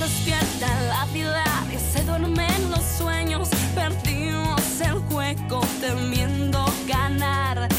Despierta 0.04 0.68
la 0.90 1.06
ciudad 1.14 1.64
y 1.74 1.78
se 1.78 2.04
duermen 2.04 2.70
los 2.70 2.84
sueños. 2.84 3.48
Perdimos 3.74 4.82
el 4.82 5.00
juego 5.10 5.62
temiendo 5.80 6.66
ganar. 6.86 7.70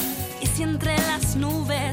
Y 0.40 0.46
si 0.46 0.62
entre 0.62 0.96
las 0.96 1.36
nubes 1.36 1.83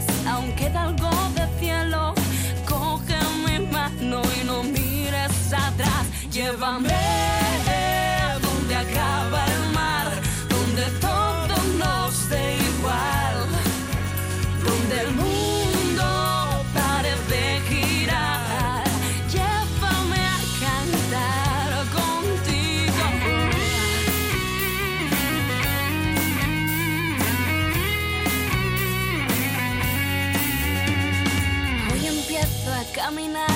caminar 32.94 33.48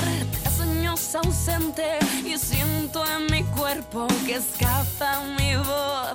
tras 0.42 0.62
años 0.62 1.16
ausente 1.16 2.00
y 2.26 2.38
siento 2.38 3.04
en 3.06 3.26
mi 3.32 3.44
cuerpo 3.44 4.08
que 4.26 4.36
escapa 4.36 5.22
mi 5.38 5.56
voz. 5.58 6.14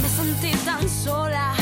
Me 0.00 0.08
sentí 0.08 0.50
tan 0.64 0.88
sola 0.88 1.54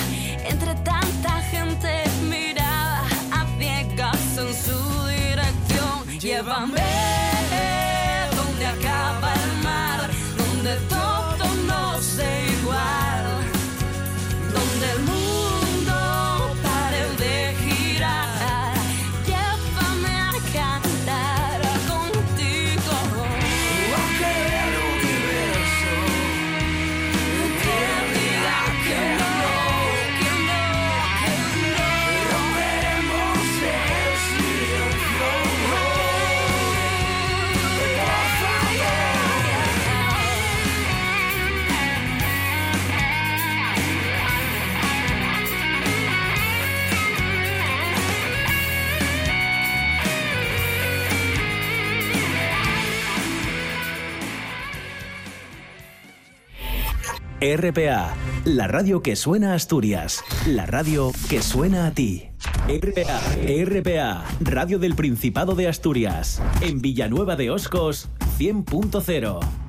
RPA, 57.55 58.17
la 58.45 58.67
radio 58.67 59.03
que 59.03 59.15
suena 59.15 59.53
a 59.53 59.55
Asturias, 59.55 60.25
la 60.47 60.67
radio 60.67 61.13
que 61.29 61.43
suena 61.43 61.87
a 61.87 61.93
ti. 61.93 62.29
RPA, 62.67 63.21
RPA, 63.65 64.25
Radio 64.41 64.81
del 64.81 64.97
Principado 64.97 65.55
de 65.55 65.69
Asturias, 65.69 66.43
en 66.61 66.81
Villanueva 66.81 67.37
de 67.37 67.51
Oscos, 67.51 68.09
100.0. 68.39 69.66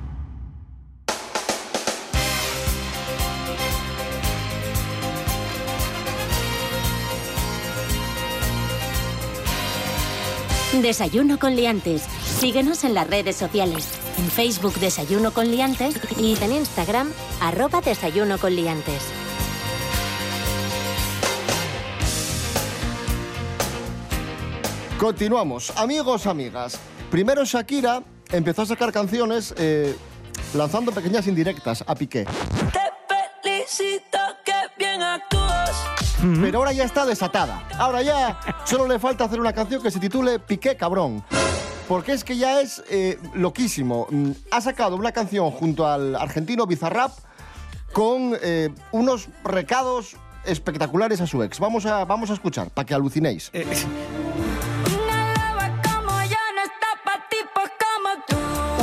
Desayuno 10.72 11.38
con 11.38 11.56
liantes. 11.56 12.02
Síguenos 12.02 12.84
en 12.84 12.92
las 12.92 13.08
redes 13.08 13.36
sociales. 13.36 13.88
En 14.18 14.30
Facebook 14.30 14.74
Desayuno 14.74 15.32
con 15.32 15.50
liantes 15.50 15.98
y 16.18 16.36
en 16.42 16.52
Instagram 16.52 17.10
arroba 17.40 17.80
Desayuno 17.80 18.36
con 18.36 18.54
liantes. 18.54 19.02
Continuamos. 24.98 25.72
Amigos, 25.74 26.26
amigas. 26.26 26.78
Primero 27.10 27.46
Shakira 27.46 28.02
empezó 28.30 28.62
a 28.62 28.66
sacar 28.66 28.92
canciones 28.92 29.54
eh, 29.56 29.96
lanzando 30.54 30.92
pequeñas 30.92 31.26
indirectas 31.26 31.82
a 31.86 31.94
Piqué. 31.94 32.26
Pero 36.40 36.58
ahora 36.58 36.72
ya 36.72 36.84
está 36.84 37.06
desatada. 37.06 37.62
Ahora 37.78 38.02
ya 38.02 38.38
solo 38.64 38.86
le 38.86 38.98
falta 38.98 39.24
hacer 39.24 39.40
una 39.40 39.52
canción 39.52 39.82
que 39.82 39.90
se 39.90 40.00
titule 40.00 40.38
Piqué 40.38 40.76
Cabrón. 40.76 41.24
Porque 41.86 42.12
es 42.12 42.22
que 42.22 42.36
ya 42.36 42.60
es 42.60 42.82
eh, 42.90 43.18
loquísimo. 43.34 44.06
Mm, 44.10 44.30
Ha 44.50 44.60
sacado 44.60 44.96
una 44.96 45.12
canción 45.12 45.50
junto 45.50 45.86
al 45.86 46.14
argentino 46.16 46.66
Bizarrap 46.66 47.12
con 47.92 48.36
eh, 48.42 48.68
unos 48.92 49.28
recados 49.42 50.16
espectaculares 50.44 51.20
a 51.20 51.26
su 51.26 51.42
ex. 51.42 51.58
Vamos 51.58 51.86
a, 51.86 52.04
vamos 52.04 52.30
a 52.30 52.34
escuchar, 52.34 52.68
para 52.70 52.84
que 52.84 52.94
alucinéis. 52.94 53.50
Como 53.50 53.64
yo 56.24 56.36
no 56.54 56.62
está 56.62 56.88
pa' 57.04 57.24
tipos 57.30 57.70
como 57.80 58.24
tú. 58.26 58.36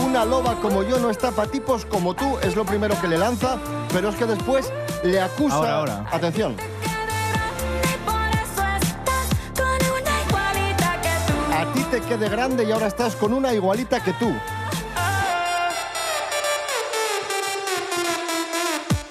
Una 0.05 0.25
loba 0.25 0.55
como 0.55 0.83
yo 0.83 0.99
no 0.99 1.09
está 1.09 1.31
para 1.31 1.49
tipos 1.51 1.85
como 1.85 2.13
tú, 2.15 2.37
es 2.41 2.55
lo 2.55 2.65
primero 2.65 2.99
que 2.99 3.07
le 3.07 3.17
lanza, 3.17 3.57
pero 3.93 4.09
es 4.09 4.15
que 4.15 4.25
después 4.25 4.71
le 5.03 5.21
acusa... 5.21 5.55
Ahora, 5.55 5.77
ahora. 5.77 6.05
Atención. 6.11 6.55
Te 11.95 12.01
quede 12.01 12.27
grande 12.27 12.65
y 12.65 12.71
ahora 12.73 12.87
estás 12.87 13.15
con 13.15 13.33
una 13.33 13.53
igualita 13.53 14.03
que 14.03 14.11
tú. 14.13 14.27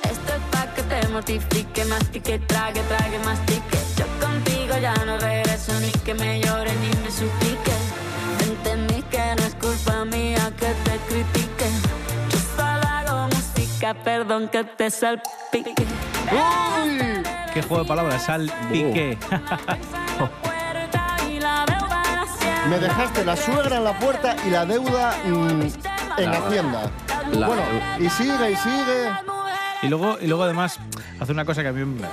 Esto 0.03 0.35
es 0.35 0.43
pa' 0.51 0.67
que 0.75 0.83
te 0.83 1.09
mortifique, 1.09 1.85
mastique, 1.87 2.41
trague, 2.41 2.83
trague, 2.83 3.19
mastique. 3.21 3.79
Yo 3.97 4.05
contigo 4.21 4.77
ya 4.83 4.95
no 5.07 5.17
regreso 5.17 5.73
ni 5.81 5.91
que 6.05 6.13
me 6.13 6.43
llore 6.43 6.73
ni 6.75 6.89
me 7.03 7.11
suplique. 7.11 7.73
Entendí 8.41 9.03
que 9.05 9.35
no 9.35 9.47
es 9.47 9.55
culpa 9.55 10.05
mía 10.05 10.53
que 10.61 10.67
te 10.85 10.99
critique. 11.09 11.69
Yo 12.29 12.39
solo 12.55 12.87
hago 12.87 13.29
música, 13.29 13.95
perdón 13.95 14.49
que 14.49 14.63
te 14.63 14.91
salpique. 14.91 15.87
¿Qué 17.55 17.63
juego 17.63 17.83
de 17.83 17.89
palabras? 17.89 18.27
Sal, 18.27 18.53
pique. 18.71 19.17
Me 22.69 22.79
dejaste 22.79 23.25
la 23.25 23.37
suegra 23.37 23.77
en 23.77 23.85
la 23.85 23.99
puerta 23.99 24.37
y 24.47 24.51
la 24.51 24.65
deuda 24.65 25.15
mm, 25.27 25.61
en 26.19 26.31
La- 26.31 26.39
Hacienda. 26.39 26.91
la- 27.33 27.47
bueno, 27.47 27.63
y 27.99 28.09
sigue 28.09 28.51
y 28.53 28.57
sigue. 28.57 29.11
Y 29.83 29.89
luego, 29.89 30.17
y 30.21 30.27
luego 30.27 30.45
además 30.45 30.79
hace 31.21 31.33
una 31.33 31.45
cosa 31.45 31.63
que 31.63 31.69
a 31.69 31.73
mí 31.73 31.85
me- 31.85 32.07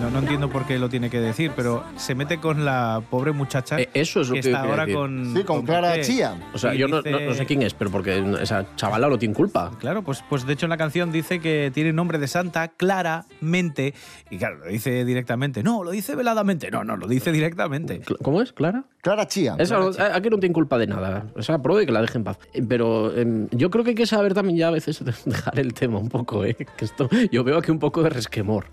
no, 0.00 0.10
no 0.10 0.18
entiendo 0.20 0.48
por 0.50 0.66
qué 0.66 0.78
lo 0.78 0.88
tiene 0.88 1.10
que 1.10 1.20
decir, 1.20 1.52
pero 1.54 1.84
se 1.96 2.14
mete 2.14 2.38
con 2.38 2.64
la 2.64 3.02
pobre 3.10 3.32
muchacha 3.32 3.78
Eh, 3.78 3.88
eso 3.94 4.20
es 4.22 4.28
lo 4.28 4.34
que 4.34 4.40
que 4.40 4.48
está 4.48 4.62
ahora 4.62 4.82
decir. 4.86 4.94
con 4.94 5.34
Sí, 5.36 5.44
con 5.44 5.62
Clara 5.66 5.92
Piqué. 5.92 6.04
Chía. 6.04 6.34
O 6.54 6.58
sea, 6.58 6.74
Y 6.74 6.78
yo 6.78 6.88
no, 6.88 7.02
dice- 7.02 7.10
no- 7.10 7.20
no 7.20 7.34
sé 7.34 7.46
quién 7.46 7.62
es, 7.62 7.74
pero 7.74 7.90
porque 7.90 8.18
esa 8.42 8.66
chavala 8.76 9.08
no 9.08 9.18
tiene 9.18 9.34
culpa. 9.34 9.70
Claro, 9.78 10.02
pues, 10.02 10.24
pues 10.28 10.46
de 10.46 10.52
hecho 10.54 10.66
en 10.66 10.70
la 10.70 10.76
canción 10.76 11.12
dice 11.12 11.40
que 11.40 11.70
tiene 11.74 11.92
nombre 11.92 12.18
de 12.18 12.26
santa 12.28 12.68
claramente. 12.68 13.94
Y 14.30 14.38
claro, 14.38 14.58
lo 14.58 14.66
dice 14.66 15.04
directamente. 15.04 15.62
No, 15.62 15.84
lo 15.84 15.90
dice 15.90 16.14
veladamente. 16.16 16.70
No, 16.70 16.84
no, 16.84 16.96
lo 16.96 17.06
dice 17.06 17.32
directamente. 17.32 18.00
¿Cómo 18.22 18.42
es? 18.42 18.52
¿Clara? 18.52 18.84
Clara 19.02 19.26
Chía. 19.26 19.56
Esa, 19.58 19.76
a- 19.76 20.16
aquí 20.16 20.30
no 20.30 20.38
tiene 20.38 20.52
culpa 20.52 20.78
de 20.78 20.86
nada. 20.86 21.26
O 21.36 21.42
sea, 21.42 21.58
pro 21.60 21.76
de 21.76 21.86
que 21.86 21.92
la 21.92 22.00
dejen 22.02 22.20
en 22.20 22.24
paz. 22.24 22.38
Eh, 22.52 22.62
Pero 22.68 23.16
em, 23.16 23.48
yo 23.50 23.70
creo 23.70 23.84
que 23.84 23.90
hay 23.90 23.96
que 23.96 24.06
saber 24.06 24.34
también 24.34 24.58
ya 24.58 24.68
a 24.68 24.70
veces 24.70 25.02
dejar 25.24 25.58
el 25.58 25.74
tema 25.74 25.98
un 25.98 26.08
poco, 26.08 26.44
¿eh? 26.44 26.54
Que 26.76 26.84
esto, 26.84 27.08
yo 27.32 27.44
veo 27.44 27.58
aquí 27.58 27.70
un 27.70 27.78
poco 27.78 28.02
de 28.02 28.10
resquemor. 28.10 28.66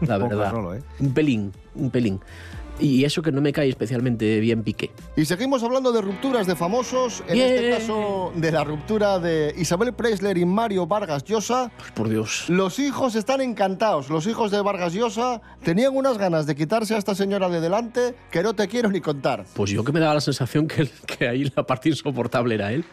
La 0.00 0.18
verdad. 0.18 0.50
rolo, 0.50 0.74
¿eh? 0.74 0.82
Un 0.98 1.12
pelín, 1.12 1.52
un 1.74 1.90
pelín. 1.90 2.20
Y 2.80 3.04
eso 3.04 3.22
que 3.22 3.30
no 3.32 3.40
me 3.40 3.52
cae 3.52 3.68
especialmente 3.68 4.40
bien 4.40 4.62
Piqué. 4.62 4.90
Y 5.16 5.24
seguimos 5.24 5.62
hablando 5.62 5.92
de 5.92 6.00
rupturas 6.00 6.46
de 6.46 6.56
famosos, 6.56 7.22
en 7.28 7.38
este 7.38 7.70
caso 7.70 8.32
de 8.34 8.52
la 8.52 8.64
ruptura 8.64 9.18
de 9.18 9.54
Isabel 9.56 9.92
Preisler 9.92 10.38
y 10.38 10.44
Mario 10.44 10.86
Vargas 10.86 11.24
Llosa. 11.24 11.70
Por 11.94 12.08
Dios. 12.08 12.44
Los 12.48 12.78
hijos 12.78 13.14
están 13.14 13.40
encantados. 13.40 14.08
Los 14.08 14.26
hijos 14.26 14.50
de 14.50 14.60
Vargas 14.62 14.92
Llosa 14.92 15.40
tenían 15.62 15.96
unas 15.96 16.18
ganas 16.18 16.46
de 16.46 16.54
quitarse 16.54 16.94
a 16.94 16.98
esta 16.98 17.14
señora 17.14 17.48
de 17.48 17.60
delante 17.60 18.14
que 18.30 18.42
no 18.42 18.54
te 18.54 18.68
quiero 18.68 18.90
ni 18.90 19.00
contar. 19.00 19.44
Pues 19.54 19.70
yo 19.70 19.84
que 19.84 19.92
me 19.92 20.00
daba 20.00 20.14
la 20.14 20.20
sensación 20.20 20.66
que, 20.66 20.88
que 21.06 21.28
ahí 21.28 21.50
la 21.54 21.64
parte 21.64 21.88
insoportable 21.90 22.54
era 22.54 22.72
él. 22.72 22.84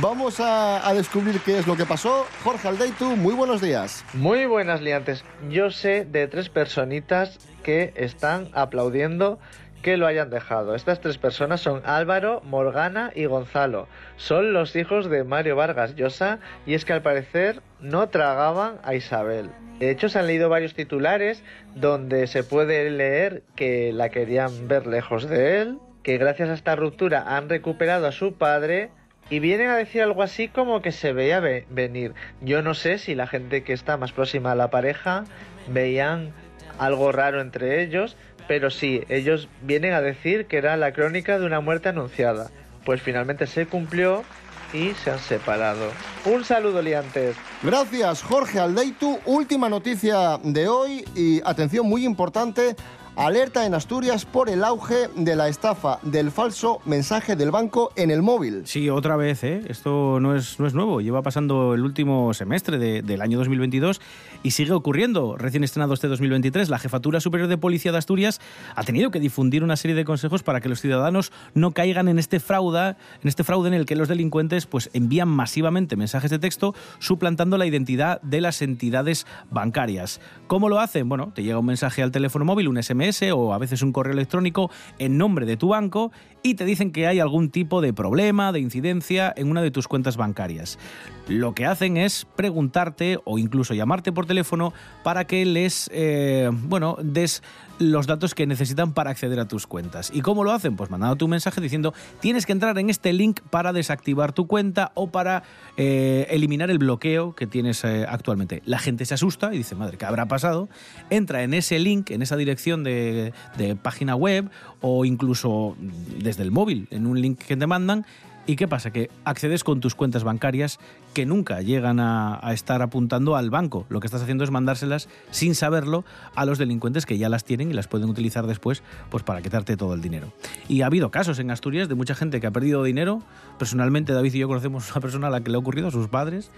Vamos 0.00 0.40
a, 0.40 0.88
a 0.88 0.94
descubrir 0.94 1.40
qué 1.40 1.58
es 1.58 1.66
lo 1.66 1.76
que 1.76 1.84
pasó. 1.84 2.26
Jorge 2.44 2.68
Aldeitu, 2.68 3.16
muy 3.16 3.34
buenos 3.34 3.60
días. 3.60 4.04
Muy 4.14 4.46
buenas 4.46 4.80
liantes. 4.80 5.24
Yo 5.50 5.70
sé 5.70 6.04
de 6.04 6.26
tres 6.28 6.48
personitas 6.48 7.38
que 7.68 7.92
están 7.96 8.48
aplaudiendo 8.54 9.38
que 9.82 9.98
lo 9.98 10.06
hayan 10.06 10.30
dejado. 10.30 10.74
Estas 10.74 11.02
tres 11.02 11.18
personas 11.18 11.60
son 11.60 11.82
Álvaro, 11.84 12.40
Morgana 12.42 13.12
y 13.14 13.26
Gonzalo. 13.26 13.88
Son 14.16 14.54
los 14.54 14.74
hijos 14.74 15.10
de 15.10 15.22
Mario 15.22 15.54
Vargas 15.54 15.94
Llosa 15.94 16.38
y 16.64 16.72
es 16.72 16.86
que 16.86 16.94
al 16.94 17.02
parecer 17.02 17.60
no 17.78 18.08
tragaban 18.08 18.78
a 18.84 18.94
Isabel. 18.94 19.50
De 19.80 19.90
hecho, 19.90 20.08
se 20.08 20.18
han 20.18 20.28
leído 20.28 20.48
varios 20.48 20.72
titulares 20.72 21.44
donde 21.74 22.26
se 22.26 22.42
puede 22.42 22.88
leer 22.90 23.42
que 23.54 23.92
la 23.92 24.08
querían 24.08 24.66
ver 24.66 24.86
lejos 24.86 25.28
de 25.28 25.60
él, 25.60 25.78
que 26.02 26.16
gracias 26.16 26.48
a 26.48 26.54
esta 26.54 26.74
ruptura 26.74 27.36
han 27.36 27.50
recuperado 27.50 28.06
a 28.06 28.12
su 28.12 28.32
padre 28.32 28.88
y 29.28 29.40
vienen 29.40 29.68
a 29.68 29.76
decir 29.76 30.00
algo 30.00 30.22
así 30.22 30.48
como 30.48 30.80
que 30.80 30.90
se 30.90 31.12
veía 31.12 31.38
ve- 31.40 31.66
venir. 31.68 32.14
Yo 32.40 32.62
no 32.62 32.72
sé 32.72 32.96
si 32.96 33.14
la 33.14 33.26
gente 33.26 33.62
que 33.62 33.74
está 33.74 33.98
más 33.98 34.12
próxima 34.12 34.52
a 34.52 34.54
la 34.54 34.70
pareja 34.70 35.24
veían 35.68 36.32
algo 36.78 37.12
raro 37.12 37.40
entre 37.40 37.82
ellos, 37.82 38.16
pero 38.46 38.70
sí, 38.70 39.04
ellos 39.08 39.48
vienen 39.62 39.92
a 39.92 40.00
decir 40.00 40.46
que 40.46 40.56
era 40.56 40.76
la 40.76 40.92
crónica 40.92 41.38
de 41.38 41.46
una 41.46 41.60
muerte 41.60 41.90
anunciada. 41.90 42.50
Pues 42.84 43.02
finalmente 43.02 43.46
se 43.46 43.66
cumplió 43.66 44.24
y 44.72 44.92
se 45.02 45.10
han 45.10 45.18
separado. 45.18 45.90
Un 46.24 46.44
saludo, 46.44 46.82
liantes. 46.82 47.36
Gracias, 47.62 48.22
Jorge 48.22 48.58
Aldeitu. 48.58 49.18
Última 49.26 49.68
noticia 49.68 50.38
de 50.42 50.68
hoy 50.68 51.04
y 51.14 51.40
atención 51.44 51.86
muy 51.86 52.04
importante. 52.04 52.76
Alerta 53.18 53.66
en 53.66 53.74
Asturias 53.74 54.24
por 54.24 54.48
el 54.48 54.62
auge 54.62 55.08
de 55.16 55.34
la 55.34 55.48
estafa 55.48 55.98
del 56.02 56.30
falso 56.30 56.80
mensaje 56.84 57.34
del 57.34 57.50
banco 57.50 57.90
en 57.96 58.12
el 58.12 58.22
móvil. 58.22 58.62
Sí, 58.64 58.88
otra 58.90 59.16
vez, 59.16 59.42
¿eh? 59.42 59.60
Esto 59.66 60.20
no 60.20 60.36
es, 60.36 60.60
no 60.60 60.68
es 60.68 60.74
nuevo. 60.74 61.00
Lleva 61.00 61.20
pasando 61.22 61.74
el 61.74 61.82
último 61.82 62.32
semestre 62.32 62.78
de- 62.78 63.02
del 63.02 63.20
año 63.20 63.36
2022 63.38 64.00
y 64.44 64.52
sigue 64.52 64.70
ocurriendo. 64.70 65.36
Recién 65.36 65.64
estrenado 65.64 65.94
este 65.94 66.06
2023, 66.06 66.68
la 66.68 66.78
Jefatura 66.78 67.18
Superior 67.18 67.48
de 67.48 67.58
Policía 67.58 67.90
de 67.90 67.98
Asturias 67.98 68.40
ha 68.76 68.84
tenido 68.84 69.10
que 69.10 69.18
difundir 69.18 69.64
una 69.64 69.74
serie 69.74 69.96
de 69.96 70.04
consejos 70.04 70.44
para 70.44 70.60
que 70.60 70.68
los 70.68 70.80
ciudadanos 70.80 71.32
no 71.54 71.72
caigan 71.72 72.06
en 72.06 72.20
este 72.20 72.38
fraude, 72.38 72.90
en 73.20 73.28
este 73.28 73.42
fraude 73.42 73.66
en 73.66 73.74
el 73.74 73.84
que 73.84 73.96
los 73.96 74.06
delincuentes 74.06 74.66
pues, 74.66 74.90
envían 74.92 75.26
masivamente 75.26 75.96
mensajes 75.96 76.30
de 76.30 76.38
texto 76.38 76.72
suplantando 77.00 77.58
la 77.58 77.66
identidad 77.66 78.20
de 78.22 78.40
las 78.40 78.62
entidades 78.62 79.26
bancarias. 79.50 80.20
¿Cómo 80.46 80.68
lo 80.68 80.78
hacen? 80.78 81.08
Bueno, 81.08 81.32
te 81.34 81.42
llega 81.42 81.58
un 81.58 81.66
mensaje 81.66 82.04
al 82.04 82.12
teléfono 82.12 82.44
móvil, 82.44 82.68
un 82.68 82.80
SMS 82.80 83.07
o 83.32 83.54
a 83.54 83.58
veces 83.58 83.82
un 83.82 83.92
correo 83.92 84.12
electrónico 84.12 84.70
en 84.98 85.16
nombre 85.16 85.46
de 85.46 85.56
tu 85.56 85.68
banco 85.68 86.12
y 86.42 86.54
te 86.54 86.64
dicen 86.64 86.92
que 86.92 87.06
hay 87.06 87.20
algún 87.20 87.50
tipo 87.50 87.80
de 87.80 87.92
problema, 87.92 88.52
de 88.52 88.60
incidencia 88.60 89.32
en 89.36 89.50
una 89.50 89.62
de 89.62 89.70
tus 89.70 89.88
cuentas 89.88 90.16
bancarias. 90.16 90.78
Lo 91.26 91.54
que 91.54 91.66
hacen 91.66 91.96
es 91.96 92.26
preguntarte 92.36 93.18
o 93.24 93.38
incluso 93.38 93.74
llamarte 93.74 94.12
por 94.12 94.26
teléfono 94.26 94.72
para 95.02 95.26
que 95.26 95.44
les, 95.44 95.90
eh, 95.92 96.50
bueno, 96.52 96.96
des 97.02 97.42
los 97.78 98.06
datos 98.06 98.34
que 98.34 98.46
necesitan 98.46 98.92
para 98.92 99.10
acceder 99.10 99.40
a 99.40 99.46
tus 99.46 99.66
cuentas. 99.66 100.10
¿Y 100.12 100.20
cómo 100.20 100.44
lo 100.44 100.52
hacen? 100.52 100.76
Pues 100.76 100.90
mandando 100.90 101.16
tu 101.16 101.28
mensaje 101.28 101.60
diciendo 101.60 101.94
tienes 102.20 102.46
que 102.46 102.52
entrar 102.52 102.78
en 102.78 102.90
este 102.90 103.12
link 103.12 103.40
para 103.50 103.72
desactivar 103.72 104.32
tu 104.32 104.46
cuenta 104.46 104.92
o 104.94 105.10
para 105.10 105.42
eh, 105.76 106.26
eliminar 106.30 106.70
el 106.70 106.78
bloqueo 106.78 107.34
que 107.34 107.46
tienes 107.46 107.84
eh, 107.84 108.06
actualmente. 108.08 108.62
La 108.66 108.78
gente 108.78 109.04
se 109.04 109.14
asusta 109.14 109.54
y 109.54 109.58
dice, 109.58 109.74
madre, 109.74 109.96
¿qué 109.96 110.04
habrá 110.04 110.26
pasado? 110.26 110.68
Entra 111.10 111.42
en 111.42 111.54
ese 111.54 111.78
link, 111.78 112.10
en 112.10 112.22
esa 112.22 112.36
dirección 112.36 112.84
de, 112.84 113.32
de 113.56 113.76
página 113.76 114.16
web 114.16 114.50
o 114.80 115.04
incluso 115.04 115.76
desde 116.22 116.42
el 116.42 116.50
móvil, 116.50 116.88
en 116.90 117.06
un 117.06 117.20
link 117.20 117.38
que 117.38 117.56
te 117.56 117.66
mandan. 117.66 118.04
¿Y 118.48 118.56
qué 118.56 118.66
pasa? 118.66 118.90
Que 118.90 119.10
accedes 119.26 119.62
con 119.62 119.80
tus 119.80 119.94
cuentas 119.94 120.24
bancarias 120.24 120.80
que 121.12 121.26
nunca 121.26 121.60
llegan 121.60 122.00
a, 122.00 122.40
estar 122.50 122.80
apuntando 122.80 123.36
al 123.36 123.50
banco. 123.50 123.84
Lo 123.90 124.00
que 124.00 124.06
estás 124.06 124.22
haciendo 124.22 124.42
es 124.42 124.50
mandárselas 124.50 125.10
sin 125.30 125.54
saberlo 125.54 126.06
a 126.34 126.46
los 126.46 126.56
delincuentes 126.56 127.04
que 127.04 127.18
ya 127.18 127.28
las 127.28 127.44
tienen 127.44 127.70
y 127.70 127.74
las 127.74 127.88
pueden 127.88 128.08
utilizar 128.08 128.46
después 128.46 128.82
pues, 129.10 129.22
para 129.22 129.42
quitarte 129.42 129.76
todo 129.76 129.92
el 129.92 130.00
dinero. 130.00 130.32
Y 130.66 130.80
ha 130.80 130.86
habido 130.86 131.10
casos 131.10 131.38
en 131.40 131.50
Asturias 131.50 131.90
de 131.90 131.94
mucha 131.94 132.14
gente 132.14 132.40
que 132.40 132.46
ha 132.46 132.50
perdido 132.50 132.82
dinero. 132.82 133.22
Personalmente, 133.58 134.14
David 134.14 134.32
y 134.32 134.38
yo 134.38 134.48
conocemos 134.48 134.88
a 134.88 134.92
una 134.94 135.00
persona 135.02 135.26
a 135.26 135.30
la 135.30 135.42
que 135.42 135.50
le 135.50 135.56
ha 135.56 135.58
ocurrido, 135.58 135.88
a 135.88 135.90
sus 135.90 136.08
padres. 136.08 136.50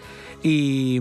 Y. 0.44 1.00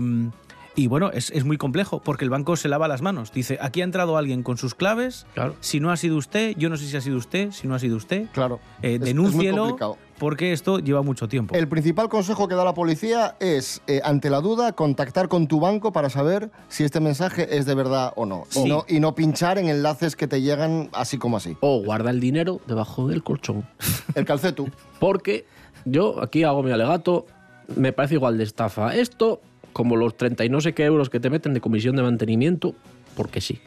Y 0.80 0.86
bueno, 0.86 1.10
es, 1.12 1.30
es 1.30 1.44
muy 1.44 1.58
complejo 1.58 2.00
porque 2.02 2.24
el 2.24 2.30
banco 2.30 2.56
se 2.56 2.66
lava 2.68 2.88
las 2.88 3.02
manos. 3.02 3.32
Dice, 3.32 3.58
aquí 3.60 3.82
ha 3.82 3.84
entrado 3.84 4.16
alguien 4.16 4.42
con 4.42 4.56
sus 4.56 4.74
claves. 4.74 5.26
Si 5.60 5.78
no 5.78 5.90
ha 5.90 5.96
sido 5.98 6.16
usted, 6.16 6.54
yo 6.56 6.70
no 6.70 6.78
sé 6.78 6.86
si 6.86 6.96
ha 6.96 7.02
sido 7.02 7.18
usted, 7.18 7.50
si 7.50 7.68
no 7.68 7.74
ha 7.74 7.78
sido 7.78 7.96
usted. 7.98 8.28
Claro. 8.32 8.60
Eh, 8.80 8.94
Es- 8.94 8.94
es 8.94 9.00
muy 9.00 9.06
denúncielo 9.08 9.62
complicado. 9.64 9.98
porque 10.18 10.52
esto 10.52 10.78
lleva 10.78 11.02
mucho 11.02 11.28
tiempo. 11.28 11.54
El 11.54 11.68
principal 11.68 12.08
consejo 12.08 12.48
que 12.48 12.54
da 12.54 12.64
la 12.64 12.72
policía 12.72 13.36
es, 13.40 13.82
eh, 13.88 14.00
ante 14.04 14.30
la 14.30 14.40
duda, 14.40 14.72
contactar 14.72 15.28
con 15.28 15.48
tu 15.48 15.60
banco 15.60 15.92
para 15.92 16.08
saber 16.08 16.50
si 16.68 16.84
este 16.84 16.98
mensaje 17.00 17.58
es 17.58 17.66
de 17.66 17.74
verdad 17.74 18.14
o 18.16 18.24
no. 18.24 18.44
Sí. 18.48 18.60
Y 18.64 18.68
no. 18.70 18.84
Y 18.88 19.00
no 19.00 19.14
pinchar 19.14 19.58
en 19.58 19.68
enlaces 19.68 20.16
que 20.16 20.26
te 20.28 20.40
llegan 20.40 20.88
así 20.94 21.18
como 21.18 21.36
así. 21.36 21.58
O 21.60 21.82
guarda 21.82 22.10
el 22.10 22.20
dinero 22.20 22.62
debajo 22.66 23.06
del 23.06 23.22
colchón. 23.22 23.66
El 24.14 24.24
calcetu. 24.24 24.70
Porque 24.98 25.44
yo 25.84 26.22
aquí 26.22 26.42
hago 26.42 26.62
mi 26.62 26.70
alegato, 26.72 27.26
me 27.76 27.92
parece 27.92 28.14
igual 28.14 28.38
de 28.38 28.44
estafa. 28.44 28.96
Esto, 28.96 29.40
como 29.72 29.96
los 29.96 30.16
30 30.16 30.44
y 30.44 30.48
no 30.48 30.60
sé 30.60 30.74
qué 30.74 30.84
euros 30.84 31.10
que 31.10 31.20
te 31.20 31.30
meten 31.30 31.54
de 31.54 31.60
comisión 31.60 31.96
de 31.96 32.02
mantenimiento, 32.02 32.74
porque 33.16 33.40
sí. 33.40 33.60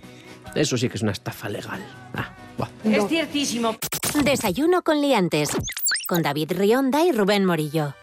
Eso 0.56 0.78
sí 0.78 0.90
que 0.90 0.98
es 0.98 1.02
una 1.02 1.12
estafa 1.12 1.50
legal. 1.50 1.84
Ah, 2.14 2.32
buah. 2.58 2.70
Es 2.84 3.08
ciertísimo. 3.08 3.76
Desayuno 4.24 4.84
con 4.84 5.02
liantes. 5.02 5.50
Con 6.08 6.22
David 6.22 6.52
Rionda 6.52 7.04
y 7.06 7.12
Rubén 7.12 7.46
Morillo. 7.46 7.96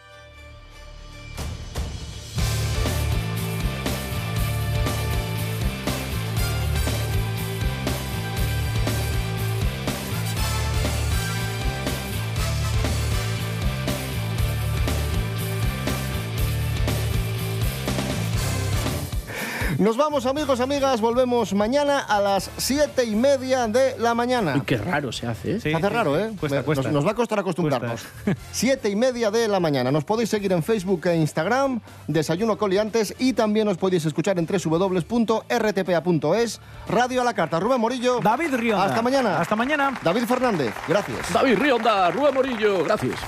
Nos 19.81 19.97
vamos, 19.97 20.27
amigos, 20.27 20.61
amigas. 20.61 21.01
Volvemos 21.01 21.55
mañana 21.55 22.01
a 22.01 22.21
las 22.21 22.51
siete 22.59 23.03
y 23.05 23.16
media 23.16 23.66
de 23.66 23.97
la 23.97 24.12
mañana. 24.12 24.57
Uy, 24.57 24.61
qué 24.61 24.77
raro 24.77 25.11
se 25.11 25.27
hace, 25.27 25.53
¿eh? 25.53 25.61
Se 25.61 25.75
hace 25.75 25.88
raro, 25.88 26.21
¿eh? 26.21 26.33
Cuesta. 26.38 26.62
Nos, 26.62 26.93
nos 26.93 27.07
va 27.07 27.12
a 27.12 27.14
costar 27.14 27.38
acostumbrarnos. 27.38 28.03
Siete 28.53 28.90
y 28.90 28.97
media 28.97 29.31
de 29.31 29.49
la 29.49 29.59
mañana. 29.59 29.90
Nos 29.90 30.05
podéis 30.05 30.29
seguir 30.29 30.53
en 30.53 30.62
Facebook 30.62 31.07
e 31.07 31.16
Instagram, 31.16 31.81
Desayuno 32.07 32.59
Coliantes, 32.59 33.14
y 33.19 33.33
también 33.33 33.69
os 33.69 33.79
podéis 33.79 34.05
escuchar 34.05 34.38
en 34.38 34.47
www.rtpa.es. 34.47 35.40
Radio 36.87 37.23
a 37.23 37.25
la 37.25 37.33
carta. 37.33 37.59
Rubén 37.59 37.81
Morillo. 37.81 38.21
David 38.21 38.57
Rionda. 38.57 38.85
Hasta 38.85 39.01
mañana. 39.01 39.40
Hasta 39.40 39.57
mañana. 39.57 39.99
David 40.03 40.25
Fernández. 40.27 40.75
Gracias. 40.88 41.33
David 41.33 41.57
Rionda, 41.59 42.11
Rubén 42.11 42.35
Morillo, 42.35 42.85
gracias. 42.85 43.19